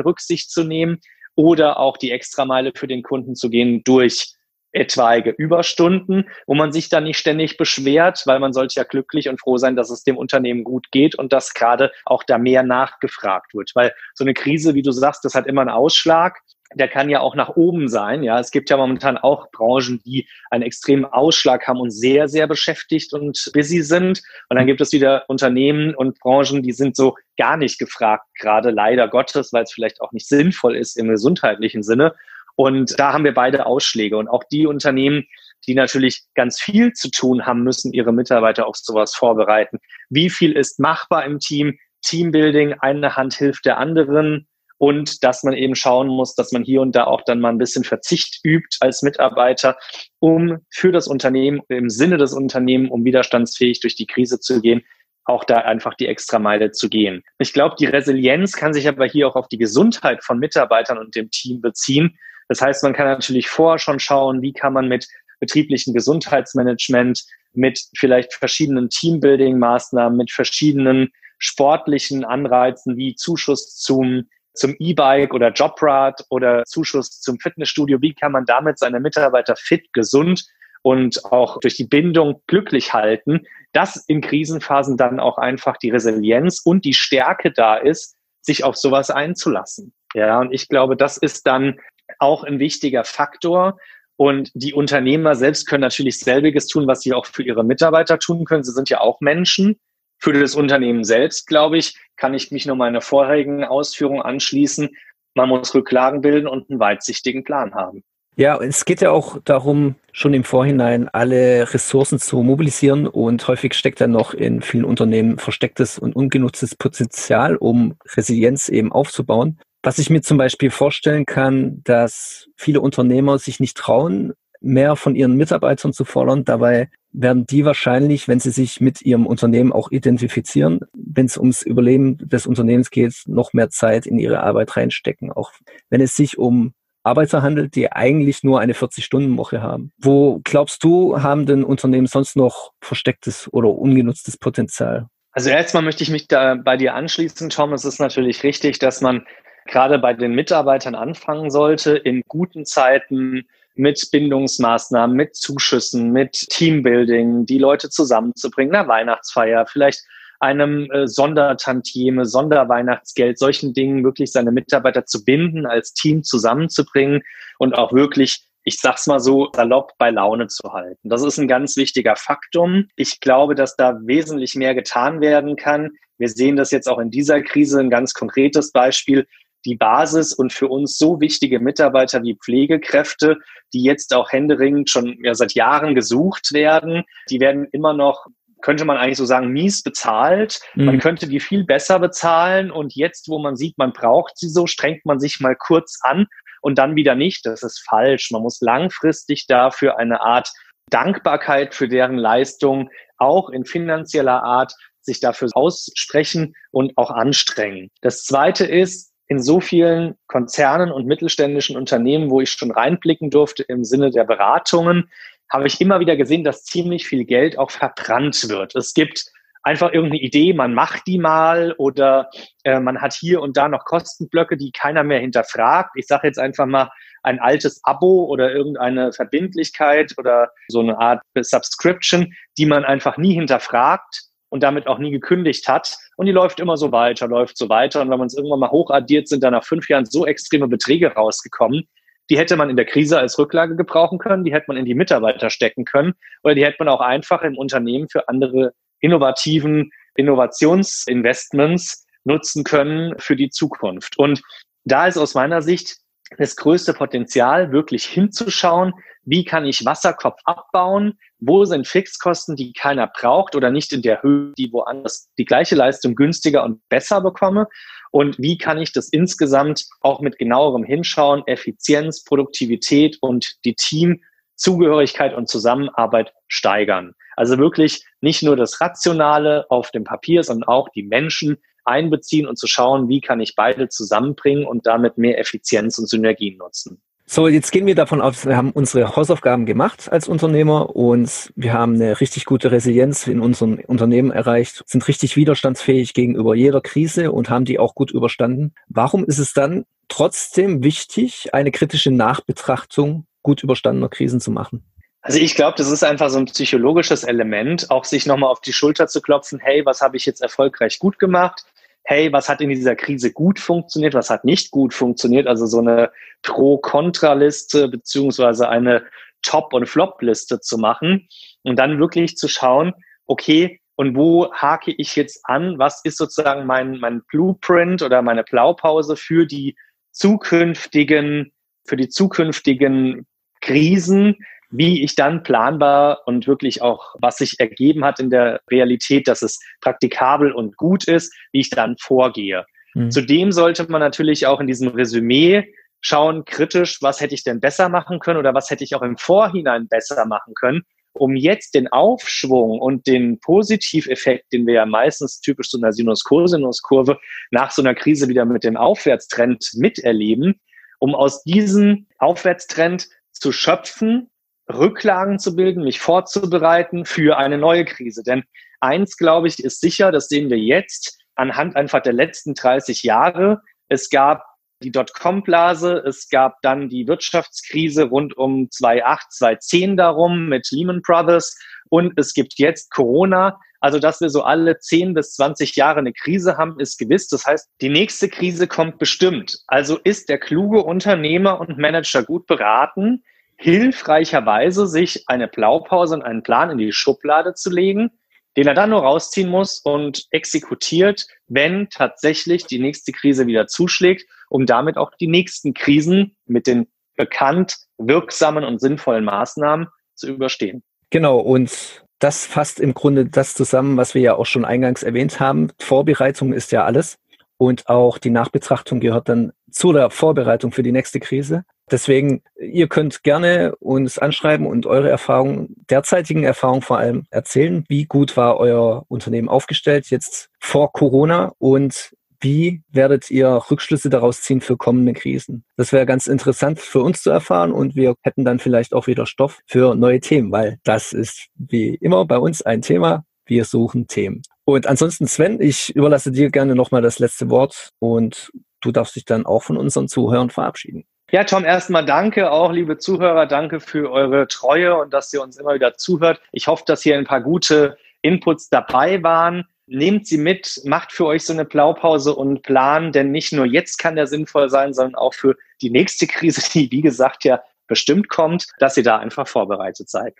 Rücksicht 0.00 0.50
zu 0.50 0.64
nehmen 0.64 0.98
oder 1.36 1.78
auch 1.78 1.98
die 1.98 2.10
Extrameile 2.10 2.72
für 2.74 2.88
den 2.88 3.02
Kunden 3.02 3.36
zu 3.36 3.50
gehen 3.50 3.82
durch 3.84 4.32
etwaige 4.72 5.30
Überstunden, 5.30 6.28
wo 6.46 6.54
man 6.54 6.72
sich 6.72 6.88
dann 6.88 7.04
nicht 7.04 7.18
ständig 7.18 7.56
beschwert, 7.56 8.22
weil 8.26 8.38
man 8.38 8.52
sollte 8.52 8.74
ja 8.76 8.84
glücklich 8.84 9.28
und 9.28 9.40
froh 9.40 9.56
sein, 9.56 9.76
dass 9.76 9.90
es 9.90 10.02
dem 10.02 10.16
Unternehmen 10.16 10.64
gut 10.64 10.90
geht 10.90 11.14
und 11.14 11.32
dass 11.32 11.54
gerade 11.54 11.90
auch 12.04 12.22
da 12.22 12.38
mehr 12.38 12.62
nachgefragt 12.62 13.54
wird. 13.54 13.70
Weil 13.74 13.94
so 14.14 14.24
eine 14.24 14.34
Krise, 14.34 14.74
wie 14.74 14.82
du 14.82 14.92
sagst, 14.92 15.24
das 15.24 15.34
hat 15.34 15.46
immer 15.46 15.62
einen 15.62 15.70
Ausschlag. 15.70 16.40
Der 16.74 16.88
kann 16.88 17.08
ja 17.08 17.20
auch 17.20 17.34
nach 17.34 17.56
oben 17.56 17.88
sein. 17.88 18.22
Ja, 18.22 18.38
es 18.38 18.50
gibt 18.50 18.68
ja 18.68 18.76
momentan 18.76 19.16
auch 19.16 19.50
Branchen, 19.50 20.02
die 20.04 20.28
einen 20.50 20.62
extremen 20.62 21.06
Ausschlag 21.06 21.66
haben 21.66 21.80
und 21.80 21.90
sehr, 21.90 22.28
sehr 22.28 22.46
beschäftigt 22.46 23.14
und 23.14 23.50
busy 23.54 23.82
sind. 23.82 24.22
Und 24.50 24.56
dann 24.56 24.66
gibt 24.66 24.80
es 24.82 24.92
wieder 24.92 25.24
Unternehmen 25.28 25.94
und 25.94 26.18
Branchen, 26.18 26.62
die 26.62 26.72
sind 26.72 26.94
so 26.94 27.16
gar 27.38 27.56
nicht 27.56 27.78
gefragt, 27.78 28.26
gerade 28.38 28.70
leider 28.70 29.08
Gottes, 29.08 29.52
weil 29.52 29.62
es 29.62 29.72
vielleicht 29.72 30.02
auch 30.02 30.12
nicht 30.12 30.28
sinnvoll 30.28 30.76
ist 30.76 30.96
im 30.98 31.08
gesundheitlichen 31.08 31.82
Sinne. 31.82 32.14
Und 32.54 32.98
da 32.98 33.12
haben 33.12 33.24
wir 33.24 33.34
beide 33.34 33.66
Ausschläge. 33.66 34.18
Und 34.18 34.28
auch 34.28 34.42
die 34.44 34.66
Unternehmen, 34.66 35.24
die 35.66 35.74
natürlich 35.74 36.24
ganz 36.34 36.60
viel 36.60 36.92
zu 36.92 37.10
tun 37.10 37.46
haben, 37.46 37.62
müssen 37.62 37.92
ihre 37.92 38.12
Mitarbeiter 38.12 38.66
auf 38.66 38.76
sowas 38.76 39.14
vorbereiten. 39.14 39.78
Wie 40.10 40.28
viel 40.28 40.52
ist 40.52 40.80
machbar 40.80 41.24
im 41.24 41.38
Team? 41.38 41.78
Teambuilding, 42.02 42.74
eine 42.80 43.16
Hand 43.16 43.34
hilft 43.34 43.64
der 43.64 43.78
anderen. 43.78 44.48
Und 44.78 45.24
dass 45.24 45.42
man 45.42 45.54
eben 45.54 45.74
schauen 45.74 46.06
muss, 46.06 46.34
dass 46.34 46.52
man 46.52 46.62
hier 46.62 46.80
und 46.80 46.94
da 46.94 47.04
auch 47.04 47.22
dann 47.22 47.40
mal 47.40 47.50
ein 47.50 47.58
bisschen 47.58 47.84
Verzicht 47.84 48.40
übt 48.44 48.76
als 48.80 49.02
Mitarbeiter, 49.02 49.76
um 50.20 50.58
für 50.70 50.92
das 50.92 51.08
Unternehmen, 51.08 51.60
im 51.68 51.90
Sinne 51.90 52.16
des 52.16 52.32
Unternehmens, 52.32 52.90
um 52.90 53.04
widerstandsfähig 53.04 53.80
durch 53.80 53.96
die 53.96 54.06
Krise 54.06 54.38
zu 54.38 54.60
gehen, 54.60 54.84
auch 55.24 55.44
da 55.44 55.56
einfach 55.56 55.94
die 55.94 56.06
Extrameile 56.06 56.70
zu 56.70 56.88
gehen. 56.88 57.22
Ich 57.38 57.52
glaube, 57.52 57.76
die 57.78 57.86
Resilienz 57.86 58.52
kann 58.52 58.72
sich 58.72 58.88
aber 58.88 59.06
hier 59.06 59.28
auch 59.28 59.36
auf 59.36 59.48
die 59.48 59.58
Gesundheit 59.58 60.24
von 60.24 60.38
Mitarbeitern 60.38 60.96
und 60.96 61.14
dem 61.14 61.30
Team 61.30 61.60
beziehen. 61.60 62.16
Das 62.48 62.62
heißt, 62.62 62.82
man 62.82 62.94
kann 62.94 63.06
natürlich 63.06 63.48
vorher 63.48 63.78
schon 63.78 64.00
schauen, 64.00 64.40
wie 64.40 64.54
kann 64.54 64.72
man 64.72 64.88
mit 64.88 65.06
betrieblichen 65.38 65.92
Gesundheitsmanagement, 65.92 67.24
mit 67.52 67.80
vielleicht 67.96 68.32
verschiedenen 68.32 68.88
Teambuilding-Maßnahmen, 68.88 70.16
mit 70.16 70.30
verschiedenen 70.30 71.10
sportlichen 71.38 72.24
Anreizen 72.24 72.96
wie 72.96 73.14
Zuschuss 73.14 73.76
zum 73.76 74.28
zum 74.58 74.74
E-Bike 74.78 75.34
oder 75.34 75.52
Jobrad 75.52 76.24
oder 76.30 76.64
Zuschuss 76.64 77.20
zum 77.20 77.38
Fitnessstudio, 77.38 78.00
wie 78.02 78.14
kann 78.14 78.32
man 78.32 78.44
damit 78.44 78.78
seine 78.78 79.00
Mitarbeiter 79.00 79.56
fit, 79.56 79.92
gesund 79.92 80.44
und 80.82 81.24
auch 81.24 81.58
durch 81.60 81.76
die 81.76 81.86
Bindung 81.86 82.42
glücklich 82.46 82.92
halten, 82.92 83.46
dass 83.72 83.96
in 84.06 84.20
Krisenphasen 84.20 84.96
dann 84.96 85.20
auch 85.20 85.38
einfach 85.38 85.76
die 85.76 85.90
Resilienz 85.90 86.60
und 86.64 86.84
die 86.84 86.94
Stärke 86.94 87.52
da 87.52 87.76
ist, 87.76 88.16
sich 88.40 88.64
auf 88.64 88.76
sowas 88.76 89.10
einzulassen. 89.10 89.92
Ja, 90.14 90.40
und 90.40 90.52
ich 90.52 90.68
glaube, 90.68 90.96
das 90.96 91.18
ist 91.18 91.46
dann 91.46 91.78
auch 92.18 92.44
ein 92.44 92.58
wichtiger 92.58 93.04
Faktor. 93.04 93.78
Und 94.16 94.50
die 94.54 94.74
Unternehmer 94.74 95.34
selbst 95.34 95.68
können 95.68 95.82
natürlich 95.82 96.18
selbiges 96.18 96.66
tun, 96.66 96.86
was 96.86 97.02
sie 97.02 97.12
auch 97.12 97.26
für 97.26 97.42
ihre 97.42 97.64
Mitarbeiter 97.64 98.18
tun 98.18 98.44
können. 98.44 98.64
Sie 98.64 98.72
sind 98.72 98.88
ja 98.88 99.00
auch 99.00 99.20
Menschen. 99.20 99.78
Für 100.18 100.32
das 100.32 100.54
Unternehmen 100.54 101.04
selbst, 101.04 101.46
glaube 101.46 101.78
ich, 101.78 101.96
kann 102.16 102.34
ich 102.34 102.50
mich 102.50 102.66
nur 102.66 102.76
meiner 102.76 103.00
vorherigen 103.00 103.64
Ausführung 103.64 104.20
anschließen. 104.20 104.88
Man 105.34 105.48
muss 105.48 105.74
Rücklagen 105.74 106.20
bilden 106.20 106.48
und 106.48 106.68
einen 106.68 106.80
weitsichtigen 106.80 107.44
Plan 107.44 107.74
haben. 107.74 108.02
Ja, 108.38 108.56
es 108.62 108.84
geht 108.84 109.00
ja 109.00 109.10
auch 109.10 109.38
darum, 109.44 109.96
schon 110.12 110.32
im 110.32 110.44
Vorhinein 110.44 111.08
alle 111.08 111.74
Ressourcen 111.74 112.20
zu 112.20 112.40
mobilisieren 112.44 113.08
und 113.08 113.46
häufig 113.48 113.74
steckt 113.74 114.00
dann 114.00 114.12
noch 114.12 114.32
in 114.32 114.62
vielen 114.62 114.84
Unternehmen 114.84 115.38
verstecktes 115.38 115.98
und 115.98 116.14
ungenutztes 116.14 116.76
Potenzial, 116.76 117.56
um 117.56 117.96
Resilienz 118.16 118.68
eben 118.68 118.92
aufzubauen. 118.92 119.58
Was 119.82 119.98
ich 119.98 120.08
mir 120.08 120.22
zum 120.22 120.38
Beispiel 120.38 120.70
vorstellen 120.70 121.26
kann, 121.26 121.82
dass 121.82 122.48
viele 122.56 122.80
Unternehmer 122.80 123.38
sich 123.38 123.58
nicht 123.58 123.76
trauen, 123.76 124.34
mehr 124.60 124.96
von 124.96 125.14
ihren 125.14 125.36
Mitarbeitern 125.36 125.92
zu 125.92 126.04
fordern. 126.04 126.44
Dabei 126.44 126.90
werden 127.12 127.46
die 127.46 127.64
wahrscheinlich, 127.64 128.28
wenn 128.28 128.40
sie 128.40 128.50
sich 128.50 128.80
mit 128.80 129.02
ihrem 129.02 129.26
Unternehmen 129.26 129.72
auch 129.72 129.90
identifizieren, 129.90 130.80
wenn 130.92 131.26
es 131.26 131.38
ums 131.38 131.62
Überleben 131.62 132.18
des 132.18 132.46
Unternehmens 132.46 132.90
geht, 132.90 133.14
noch 133.26 133.52
mehr 133.52 133.70
Zeit 133.70 134.06
in 134.06 134.18
ihre 134.18 134.42
Arbeit 134.42 134.76
reinstecken. 134.76 135.32
Auch 135.32 135.52
wenn 135.90 136.00
es 136.00 136.14
sich 136.14 136.38
um 136.38 136.74
Arbeiter 137.02 137.42
handelt, 137.42 137.74
die 137.74 137.90
eigentlich 137.90 138.44
nur 138.44 138.60
eine 138.60 138.74
40-Stunden-Woche 138.74 139.62
haben. 139.62 139.92
Wo 139.98 140.40
glaubst 140.44 140.84
du, 140.84 141.22
haben 141.22 141.46
denn 141.46 141.64
Unternehmen 141.64 142.06
sonst 142.06 142.36
noch 142.36 142.72
verstecktes 142.80 143.48
oder 143.52 143.70
ungenutztes 143.70 144.36
Potenzial? 144.36 145.08
Also 145.32 145.50
erstmal 145.50 145.82
möchte 145.82 146.02
ich 146.02 146.10
mich 146.10 146.28
da 146.28 146.56
bei 146.56 146.76
dir 146.76 146.94
anschließen, 146.94 147.48
Tom. 147.48 147.72
Es 147.72 147.84
ist 147.84 148.00
natürlich 148.00 148.42
richtig, 148.42 148.78
dass 148.78 149.00
man 149.00 149.24
gerade 149.66 149.98
bei 149.98 150.14
den 150.14 150.34
Mitarbeitern 150.34 150.94
anfangen 150.94 151.50
sollte, 151.50 151.96
in 151.96 152.22
guten 152.26 152.64
Zeiten 152.64 153.46
mit 153.78 154.10
Bindungsmaßnahmen, 154.10 155.16
mit 155.16 155.36
Zuschüssen, 155.36 156.10
mit 156.12 156.32
Teambuilding, 156.50 157.46
die 157.46 157.58
Leute 157.58 157.88
zusammenzubringen, 157.88 158.74
einer 158.74 158.88
Weihnachtsfeier, 158.88 159.66
vielleicht 159.66 160.02
einem 160.40 160.90
äh, 160.90 161.06
Sondertantieme, 161.06 162.26
Sonderweihnachtsgeld, 162.26 163.38
solchen 163.38 163.72
Dingen 163.72 164.04
wirklich 164.04 164.32
seine 164.32 164.52
Mitarbeiter 164.52 165.06
zu 165.06 165.24
binden, 165.24 165.66
als 165.66 165.92
Team 165.92 166.22
zusammenzubringen 166.22 167.22
und 167.58 167.74
auch 167.74 167.92
wirklich 167.92 168.44
ich 168.64 168.80
sag's 168.80 169.06
mal 169.06 169.18
so, 169.18 169.48
salopp 169.56 169.92
bei 169.96 170.10
Laune 170.10 170.46
zu 170.48 170.74
halten. 170.74 171.08
Das 171.08 171.22
ist 171.22 171.38
ein 171.38 171.48
ganz 171.48 171.78
wichtiger 171.78 172.16
Faktum. 172.16 172.88
Ich 172.96 173.20
glaube, 173.20 173.54
dass 173.54 173.76
da 173.76 173.98
wesentlich 174.02 174.56
mehr 174.56 174.74
getan 174.74 175.22
werden 175.22 175.56
kann. 175.56 175.92
Wir 176.18 176.28
sehen 176.28 176.56
das 176.56 176.70
jetzt 176.70 176.86
auch 176.86 176.98
in 176.98 177.10
dieser 177.10 177.40
Krise, 177.40 177.80
ein 177.80 177.88
ganz 177.88 178.12
konkretes 178.12 178.70
Beispiel 178.70 179.26
die 179.64 179.76
Basis 179.76 180.32
und 180.32 180.52
für 180.52 180.68
uns 180.68 180.98
so 180.98 181.20
wichtige 181.20 181.60
Mitarbeiter 181.60 182.22
wie 182.22 182.36
Pflegekräfte, 182.36 183.38
die 183.72 183.82
jetzt 183.82 184.14
auch 184.14 184.30
händeringend 184.30 184.90
schon 184.90 185.18
ja, 185.22 185.34
seit 185.34 185.54
Jahren 185.54 185.94
gesucht 185.94 186.52
werden, 186.52 187.04
die 187.30 187.40
werden 187.40 187.66
immer 187.72 187.92
noch 187.92 188.26
könnte 188.60 188.84
man 188.84 188.96
eigentlich 188.96 189.18
so 189.18 189.24
sagen, 189.24 189.52
mies 189.52 189.84
bezahlt. 189.84 190.60
Mhm. 190.74 190.84
Man 190.84 190.98
könnte 190.98 191.28
die 191.28 191.38
viel 191.38 191.64
besser 191.64 192.00
bezahlen 192.00 192.72
und 192.72 192.94
jetzt, 192.96 193.28
wo 193.28 193.38
man 193.38 193.54
sieht, 193.54 193.78
man 193.78 193.92
braucht 193.92 194.36
sie 194.36 194.48
so, 194.48 194.66
strengt 194.66 195.06
man 195.06 195.20
sich 195.20 195.38
mal 195.38 195.54
kurz 195.54 196.00
an 196.02 196.26
und 196.60 196.76
dann 196.76 196.96
wieder 196.96 197.14
nicht. 197.14 197.46
Das 197.46 197.62
ist 197.62 197.84
falsch. 197.88 198.30
Man 198.32 198.42
muss 198.42 198.60
langfristig 198.60 199.46
dafür 199.46 199.98
eine 199.98 200.20
Art 200.22 200.50
Dankbarkeit 200.90 201.74
für 201.74 201.88
deren 201.88 202.16
Leistung 202.16 202.90
auch 203.18 203.50
in 203.50 203.64
finanzieller 203.64 204.42
Art 204.42 204.72
sich 205.00 205.20
dafür 205.20 205.48
aussprechen 205.54 206.54
und 206.70 206.96
auch 206.96 207.10
anstrengen. 207.10 207.90
Das 208.00 208.24
zweite 208.24 208.66
ist, 208.66 209.07
in 209.28 209.42
so 209.42 209.60
vielen 209.60 210.16
Konzernen 210.26 210.90
und 210.90 211.06
mittelständischen 211.06 211.76
Unternehmen, 211.76 212.30
wo 212.30 212.40
ich 212.40 212.50
schon 212.50 212.70
reinblicken 212.70 213.30
durfte 213.30 213.62
im 213.62 213.84
Sinne 213.84 214.10
der 214.10 214.24
Beratungen, 214.24 215.10
habe 215.50 215.66
ich 215.66 215.80
immer 215.80 216.00
wieder 216.00 216.16
gesehen, 216.16 216.44
dass 216.44 216.64
ziemlich 216.64 217.06
viel 217.06 217.24
Geld 217.24 217.58
auch 217.58 217.70
verbrannt 217.70 218.48
wird. 218.48 218.74
Es 218.74 218.94
gibt 218.94 219.30
einfach 219.62 219.92
irgendeine 219.92 220.22
Idee, 220.22 220.54
man 220.54 220.72
macht 220.72 221.06
die 221.06 221.18
mal 221.18 221.74
oder 221.78 222.30
äh, 222.64 222.80
man 222.80 223.00
hat 223.00 223.12
hier 223.12 223.42
und 223.42 223.56
da 223.56 223.68
noch 223.68 223.84
Kostenblöcke, 223.84 224.56
die 224.56 224.72
keiner 224.72 225.04
mehr 225.04 225.20
hinterfragt. 225.20 225.90
Ich 225.94 226.06
sage 226.06 226.26
jetzt 226.26 226.38
einfach 226.38 226.66
mal 226.66 226.90
ein 227.22 227.38
altes 227.40 227.80
Abo 227.84 228.24
oder 228.24 228.52
irgendeine 228.52 229.12
Verbindlichkeit 229.12 230.14
oder 230.16 230.50
so 230.68 230.80
eine 230.80 230.98
Art 230.98 231.20
Subscription, 231.38 232.32
die 232.56 232.66
man 232.66 232.84
einfach 232.84 233.18
nie 233.18 233.34
hinterfragt 233.34 234.27
und 234.50 234.62
damit 234.62 234.86
auch 234.86 234.98
nie 234.98 235.10
gekündigt 235.10 235.68
hat. 235.68 235.96
Und 236.16 236.26
die 236.26 236.32
läuft 236.32 236.60
immer 236.60 236.76
so 236.76 236.92
weiter, 236.92 237.28
läuft 237.28 237.56
so 237.58 237.68
weiter. 237.68 238.00
Und 238.00 238.10
wenn 238.10 238.18
man 238.18 238.26
es 238.26 238.34
irgendwann 238.34 238.60
mal 238.60 238.70
hochaddiert, 238.70 239.28
sind 239.28 239.42
da 239.42 239.50
nach 239.50 239.64
fünf 239.64 239.88
Jahren 239.88 240.06
so 240.06 240.26
extreme 240.26 240.68
Beträge 240.68 241.12
rausgekommen. 241.12 241.88
Die 242.30 242.38
hätte 242.38 242.56
man 242.56 242.68
in 242.70 242.76
der 242.76 242.84
Krise 242.84 243.18
als 243.18 243.38
Rücklage 243.38 243.76
gebrauchen 243.76 244.18
können, 244.18 244.44
die 244.44 244.52
hätte 244.52 244.66
man 244.68 244.76
in 244.76 244.84
die 244.84 244.94
Mitarbeiter 244.94 245.48
stecken 245.48 245.84
können 245.84 246.12
oder 246.42 246.54
die 246.54 246.64
hätte 246.64 246.76
man 246.78 246.88
auch 246.88 247.00
einfach 247.00 247.42
im 247.42 247.56
Unternehmen 247.56 248.08
für 248.08 248.28
andere 248.28 248.72
innovativen 249.00 249.90
Innovationsinvestments 250.16 252.06
nutzen 252.24 252.64
können 252.64 253.14
für 253.18 253.36
die 253.36 253.48
Zukunft. 253.48 254.18
Und 254.18 254.42
da 254.84 255.06
ist 255.06 255.16
aus 255.16 255.34
meiner 255.34 255.62
Sicht 255.62 255.96
das 256.36 256.56
größte 256.56 256.92
Potenzial, 256.92 257.72
wirklich 257.72 258.04
hinzuschauen, 258.04 258.92
wie 259.24 259.44
kann 259.44 259.66
ich 259.66 259.84
Wasserkopf 259.84 260.40
abbauen, 260.44 261.18
wo 261.38 261.64
sind 261.64 261.86
Fixkosten, 261.86 262.56
die 262.56 262.72
keiner 262.72 263.06
braucht 263.06 263.54
oder 263.54 263.70
nicht 263.70 263.92
in 263.92 264.02
der 264.02 264.22
Höhe, 264.22 264.52
die 264.56 264.72
woanders 264.72 265.30
die 265.38 265.44
gleiche 265.44 265.74
Leistung 265.74 266.14
günstiger 266.14 266.64
und 266.64 266.86
besser 266.88 267.20
bekomme 267.20 267.68
und 268.10 268.38
wie 268.38 268.58
kann 268.58 268.78
ich 268.78 268.92
das 268.92 269.08
insgesamt 269.08 269.86
auch 270.00 270.20
mit 270.20 270.38
genauerem 270.38 270.84
Hinschauen, 270.84 271.42
Effizienz, 271.46 272.24
Produktivität 272.24 273.18
und 273.20 273.56
die 273.64 273.74
Teamzugehörigkeit 273.74 275.34
und 275.34 275.48
Zusammenarbeit 275.48 276.32
steigern. 276.48 277.14
Also 277.36 277.58
wirklich 277.58 278.04
nicht 278.20 278.42
nur 278.42 278.56
das 278.56 278.80
Rationale 278.80 279.66
auf 279.70 279.90
dem 279.90 280.04
Papier, 280.04 280.42
sondern 280.42 280.68
auch 280.68 280.88
die 280.88 281.04
Menschen 281.04 281.58
einbeziehen 281.88 282.46
und 282.46 282.58
zu 282.58 282.66
schauen, 282.66 283.08
wie 283.08 283.20
kann 283.20 283.40
ich 283.40 283.54
beide 283.56 283.88
zusammenbringen 283.88 284.66
und 284.66 284.86
damit 284.86 285.18
mehr 285.18 285.38
Effizienz 285.38 285.98
und 285.98 286.08
Synergien 286.08 286.58
nutzen. 286.58 287.00
So, 287.30 287.46
jetzt 287.46 287.72
gehen 287.72 287.84
wir 287.84 287.94
davon 287.94 288.22
aus, 288.22 288.46
wir 288.46 288.56
haben 288.56 288.70
unsere 288.70 289.14
Hausaufgaben 289.14 289.66
gemacht 289.66 290.10
als 290.10 290.28
Unternehmer 290.28 290.96
und 290.96 291.52
wir 291.56 291.74
haben 291.74 291.96
eine 291.96 292.22
richtig 292.22 292.46
gute 292.46 292.72
Resilienz 292.72 293.26
in 293.26 293.40
unserem 293.40 293.78
Unternehmen 293.86 294.30
erreicht, 294.30 294.82
sind 294.86 295.06
richtig 295.08 295.36
widerstandsfähig 295.36 296.14
gegenüber 296.14 296.54
jeder 296.54 296.80
Krise 296.80 297.30
und 297.30 297.50
haben 297.50 297.66
die 297.66 297.78
auch 297.78 297.94
gut 297.94 298.10
überstanden. 298.12 298.72
Warum 298.88 299.26
ist 299.26 299.38
es 299.38 299.52
dann 299.52 299.84
trotzdem 300.08 300.82
wichtig, 300.82 301.52
eine 301.52 301.70
kritische 301.70 302.10
Nachbetrachtung 302.10 303.26
gut 303.42 303.62
überstandener 303.62 304.08
Krisen 304.08 304.40
zu 304.40 304.50
machen? 304.50 304.82
Also 305.20 305.38
ich 305.38 305.54
glaube, 305.54 305.76
das 305.76 305.90
ist 305.90 306.04
einfach 306.04 306.30
so 306.30 306.38
ein 306.38 306.46
psychologisches 306.46 307.24
Element, 307.24 307.90
auch 307.90 308.04
sich 308.04 308.24
nochmal 308.24 308.50
auf 308.50 308.62
die 308.62 308.72
Schulter 308.72 309.06
zu 309.06 309.20
klopfen, 309.20 309.58
hey, 309.58 309.84
was 309.84 310.00
habe 310.00 310.16
ich 310.16 310.24
jetzt 310.24 310.40
erfolgreich 310.40 310.98
gut 310.98 311.18
gemacht? 311.18 311.66
Hey, 312.08 312.32
was 312.32 312.48
hat 312.48 312.62
in 312.62 312.70
dieser 312.70 312.96
Krise 312.96 313.34
gut 313.34 313.58
funktioniert, 313.58 314.14
was 314.14 314.30
hat 314.30 314.42
nicht 314.42 314.70
gut 314.70 314.94
funktioniert, 314.94 315.46
also 315.46 315.66
so 315.66 315.80
eine 315.80 316.10
Pro-Kontra-Liste 316.40 317.86
beziehungsweise 317.88 318.70
eine 318.70 319.04
Top- 319.42 319.74
und 319.74 319.86
Flop-Liste 319.86 320.58
zu 320.60 320.78
machen 320.78 321.28
und 321.64 321.78
dann 321.78 322.00
wirklich 322.00 322.38
zu 322.38 322.48
schauen, 322.48 322.94
okay, 323.26 323.82
und 323.96 324.16
wo 324.16 324.50
hake 324.54 324.94
ich 324.96 325.16
jetzt 325.16 325.40
an? 325.44 325.78
Was 325.78 326.00
ist 326.02 326.16
sozusagen 326.16 326.64
mein, 326.64 326.98
mein 326.98 327.20
Blueprint 327.30 328.00
oder 328.00 328.22
meine 328.22 328.42
Blaupause 328.42 329.14
für 329.14 329.44
die 329.44 329.76
zukünftigen, 330.10 331.52
für 331.84 331.96
die 331.96 332.08
zukünftigen 332.08 333.26
Krisen, 333.60 334.36
wie 334.70 335.02
ich 335.02 335.14
dann 335.14 335.42
planbar 335.42 336.22
und 336.26 336.46
wirklich 336.46 336.82
auch, 336.82 337.14
was 337.20 337.38
sich 337.38 337.58
ergeben 337.58 338.04
hat 338.04 338.20
in 338.20 338.30
der 338.30 338.60
Realität, 338.70 339.26
dass 339.28 339.42
es 339.42 339.58
praktikabel 339.80 340.52
und 340.52 340.76
gut 340.76 341.04
ist, 341.04 341.34
wie 341.52 341.60
ich 341.60 341.70
dann 341.70 341.96
vorgehe. 341.98 342.66
Mhm. 342.94 343.10
Zudem 343.10 343.52
sollte 343.52 343.90
man 343.90 344.00
natürlich 344.00 344.46
auch 344.46 344.60
in 344.60 344.66
diesem 344.66 344.88
Resümee 344.88 345.72
schauen, 346.00 346.44
kritisch, 346.44 346.98
was 347.00 347.20
hätte 347.20 347.34
ich 347.34 347.44
denn 347.44 347.60
besser 347.60 347.88
machen 347.88 348.20
können 348.20 348.38
oder 348.38 348.54
was 348.54 348.70
hätte 348.70 348.84
ich 348.84 348.94
auch 348.94 349.02
im 349.02 349.16
Vorhinein 349.16 349.88
besser 349.88 350.26
machen 350.26 350.54
können, 350.54 350.82
um 351.12 351.34
jetzt 351.34 351.74
den 351.74 351.88
Aufschwung 351.88 352.78
und 352.78 353.06
den 353.06 353.40
Positiveffekt, 353.40 354.52
den 354.52 354.66
wir 354.66 354.74
ja 354.74 354.86
meistens 354.86 355.40
typisch 355.40 355.70
so 355.70 355.78
einer 355.78 355.92
Sinus-Cosinus-Kurve 355.92 357.18
nach 357.50 357.70
so 357.70 357.82
einer 357.82 357.94
Krise 357.94 358.28
wieder 358.28 358.44
mit 358.44 358.64
dem 358.64 358.76
Aufwärtstrend 358.76 359.70
miterleben, 359.74 360.60
um 360.98 361.14
aus 361.14 361.42
diesem 361.42 362.06
Aufwärtstrend 362.18 363.08
zu 363.32 363.50
schöpfen 363.50 364.30
Rücklagen 364.72 365.38
zu 365.38 365.56
bilden, 365.56 365.84
mich 365.84 366.00
vorzubereiten 366.00 367.04
für 367.04 367.38
eine 367.38 367.58
neue 367.58 367.84
Krise. 367.84 368.22
Denn 368.22 368.44
eins, 368.80 369.16
glaube 369.16 369.48
ich, 369.48 369.62
ist 369.62 369.80
sicher, 369.80 370.12
das 370.12 370.28
sehen 370.28 370.50
wir 370.50 370.58
jetzt 370.58 371.18
anhand 371.34 371.76
einfach 371.76 372.02
der 372.02 372.12
letzten 372.12 372.54
30 372.54 373.02
Jahre. 373.02 373.62
Es 373.88 374.10
gab 374.10 374.44
die 374.82 374.92
Dotcom-Blase, 374.92 376.02
es 376.06 376.28
gab 376.28 376.60
dann 376.62 376.88
die 376.88 377.08
Wirtschaftskrise 377.08 378.04
rund 378.04 378.36
um 378.36 378.70
2008, 378.70 379.32
2010 379.32 379.96
darum 379.96 380.48
mit 380.48 380.68
Lehman 380.70 381.02
Brothers 381.02 381.56
und 381.88 382.12
es 382.16 382.34
gibt 382.34 382.54
jetzt 382.58 382.90
Corona. 382.90 383.58
Also, 383.80 384.00
dass 384.00 384.20
wir 384.20 384.28
so 384.28 384.42
alle 384.42 384.78
10 384.78 385.14
bis 385.14 385.34
20 385.34 385.76
Jahre 385.76 386.00
eine 386.00 386.12
Krise 386.12 386.56
haben, 386.56 386.80
ist 386.80 386.98
gewiss. 386.98 387.28
Das 387.28 387.46
heißt, 387.46 387.68
die 387.80 387.88
nächste 387.88 388.28
Krise 388.28 388.66
kommt 388.66 388.98
bestimmt. 388.98 389.58
Also 389.68 389.98
ist 389.98 390.28
der 390.28 390.38
kluge 390.38 390.82
Unternehmer 390.82 391.60
und 391.60 391.78
Manager 391.78 392.24
gut 392.24 392.46
beraten, 392.46 393.22
hilfreicherweise 393.58 394.86
sich 394.86 395.28
eine 395.28 395.48
Blaupause 395.48 396.14
und 396.14 396.22
einen 396.22 396.42
Plan 396.42 396.70
in 396.70 396.78
die 396.78 396.92
Schublade 396.92 397.54
zu 397.54 397.70
legen, 397.70 398.10
den 398.56 398.66
er 398.66 398.74
dann 398.74 398.90
nur 398.90 399.02
rausziehen 399.02 399.50
muss 399.50 399.80
und 399.80 400.26
exekutiert, 400.30 401.26
wenn 401.48 401.88
tatsächlich 401.90 402.66
die 402.66 402.78
nächste 402.78 403.12
Krise 403.12 403.46
wieder 403.46 403.66
zuschlägt, 403.66 404.26
um 404.48 404.64
damit 404.64 404.96
auch 404.96 405.10
die 405.20 405.26
nächsten 405.26 405.74
Krisen 405.74 406.36
mit 406.46 406.66
den 406.66 406.86
bekannt 407.16 407.76
wirksamen 407.98 408.64
und 408.64 408.80
sinnvollen 408.80 409.24
Maßnahmen 409.24 409.88
zu 410.14 410.28
überstehen. 410.28 410.82
Genau, 411.10 411.38
und 411.38 412.04
das 412.20 412.46
fasst 412.46 412.80
im 412.80 412.94
Grunde 412.94 413.26
das 413.26 413.54
zusammen, 413.54 413.96
was 413.96 414.14
wir 414.14 414.22
ja 414.22 414.34
auch 414.34 414.46
schon 414.46 414.64
eingangs 414.64 415.02
erwähnt 415.02 415.40
haben. 415.40 415.70
Vorbereitung 415.78 416.52
ist 416.52 416.72
ja 416.72 416.84
alles. 416.84 417.18
Und 417.56 417.88
auch 417.88 418.18
die 418.18 418.30
Nachbetrachtung 418.30 419.00
gehört 419.00 419.28
dann 419.28 419.52
zu 419.70 419.92
der 419.92 420.10
Vorbereitung 420.10 420.70
für 420.70 420.84
die 420.84 420.92
nächste 420.92 421.18
Krise. 421.18 421.64
Deswegen, 421.90 422.42
ihr 422.58 422.88
könnt 422.88 423.22
gerne 423.22 423.74
uns 423.76 424.18
anschreiben 424.18 424.66
und 424.66 424.86
eure 424.86 425.08
Erfahrungen, 425.08 425.74
derzeitigen 425.90 426.44
Erfahrungen 426.44 426.82
vor 426.82 426.98
allem 426.98 427.26
erzählen. 427.30 427.84
Wie 427.88 428.04
gut 428.04 428.36
war 428.36 428.58
euer 428.58 429.04
Unternehmen 429.08 429.48
aufgestellt 429.48 430.10
jetzt 430.10 430.50
vor 430.58 430.92
Corona 430.92 431.52
und 431.58 432.12
wie 432.40 432.82
werdet 432.90 433.30
ihr 433.30 433.48
Rückschlüsse 433.48 434.10
daraus 434.10 434.42
ziehen 434.42 434.60
für 434.60 434.76
kommende 434.76 435.12
Krisen? 435.12 435.64
Das 435.76 435.92
wäre 435.92 436.06
ganz 436.06 436.28
interessant 436.28 436.78
für 436.78 437.00
uns 437.00 437.22
zu 437.22 437.30
erfahren 437.30 437.72
und 437.72 437.96
wir 437.96 438.14
hätten 438.22 438.44
dann 438.44 438.60
vielleicht 438.60 438.94
auch 438.94 439.08
wieder 439.08 439.26
Stoff 439.26 439.60
für 439.66 439.96
neue 439.96 440.20
Themen, 440.20 440.52
weil 440.52 440.78
das 440.84 441.12
ist 441.12 441.48
wie 441.56 441.94
immer 441.96 442.24
bei 442.26 442.38
uns 442.38 442.62
ein 442.62 442.82
Thema. 442.82 443.24
Wir 443.44 443.64
suchen 443.64 444.06
Themen. 444.06 444.42
Und 444.64 444.86
ansonsten, 444.86 445.26
Sven, 445.26 445.60
ich 445.60 445.96
überlasse 445.96 446.30
dir 446.30 446.50
gerne 446.50 446.74
nochmal 446.74 447.02
das 447.02 447.18
letzte 447.18 447.50
Wort 447.50 447.90
und 447.98 448.52
du 448.80 448.92
darfst 448.92 449.16
dich 449.16 449.24
dann 449.24 449.46
auch 449.46 449.62
von 449.62 449.76
unseren 449.76 450.06
Zuhörern 450.06 450.50
verabschieden. 450.50 451.06
Ja, 451.30 451.44
Tom, 451.44 451.64
erstmal 451.64 452.06
danke 452.06 452.50
auch, 452.50 452.72
liebe 452.72 452.96
Zuhörer, 452.96 453.46
danke 453.46 453.80
für 453.80 454.10
eure 454.10 454.48
Treue 454.48 454.96
und 454.96 455.12
dass 455.12 455.32
ihr 455.32 455.42
uns 455.42 455.58
immer 455.58 455.74
wieder 455.74 455.94
zuhört. 455.94 456.40
Ich 456.52 456.68
hoffe, 456.68 456.84
dass 456.86 457.02
hier 457.02 457.18
ein 457.18 457.26
paar 457.26 457.42
gute 457.42 457.98
Inputs 458.22 458.70
dabei 458.70 459.22
waren. 459.22 459.66
Nehmt 459.86 460.26
sie 460.26 460.38
mit, 460.38 460.80
macht 460.84 461.12
für 461.12 461.26
euch 461.26 461.44
so 461.44 461.52
eine 461.52 461.66
Blaupause 461.66 462.34
und 462.34 462.62
Plan, 462.62 463.12
denn 463.12 463.30
nicht 463.30 463.52
nur 463.52 463.66
jetzt 463.66 463.98
kann 463.98 464.16
der 464.16 464.26
sinnvoll 464.26 464.70
sein, 464.70 464.94
sondern 464.94 465.16
auch 465.16 465.34
für 465.34 465.56
die 465.82 465.90
nächste 465.90 466.26
Krise, 466.26 466.62
die, 466.72 466.90
wie 466.90 467.02
gesagt, 467.02 467.44
ja 467.44 467.62
bestimmt 467.86 468.28
kommt, 468.28 468.66
dass 468.78 468.96
ihr 468.96 469.02
da 469.02 469.18
einfach 469.18 469.48
vorbereitet 469.48 470.08
seid. 470.08 470.34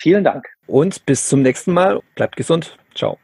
Vielen 0.00 0.24
Dank. 0.24 0.46
Und 0.66 1.04
bis 1.06 1.28
zum 1.28 1.42
nächsten 1.42 1.72
Mal. 1.72 2.00
Bleibt 2.16 2.36
gesund. 2.36 2.76
Ciao. 2.94 3.18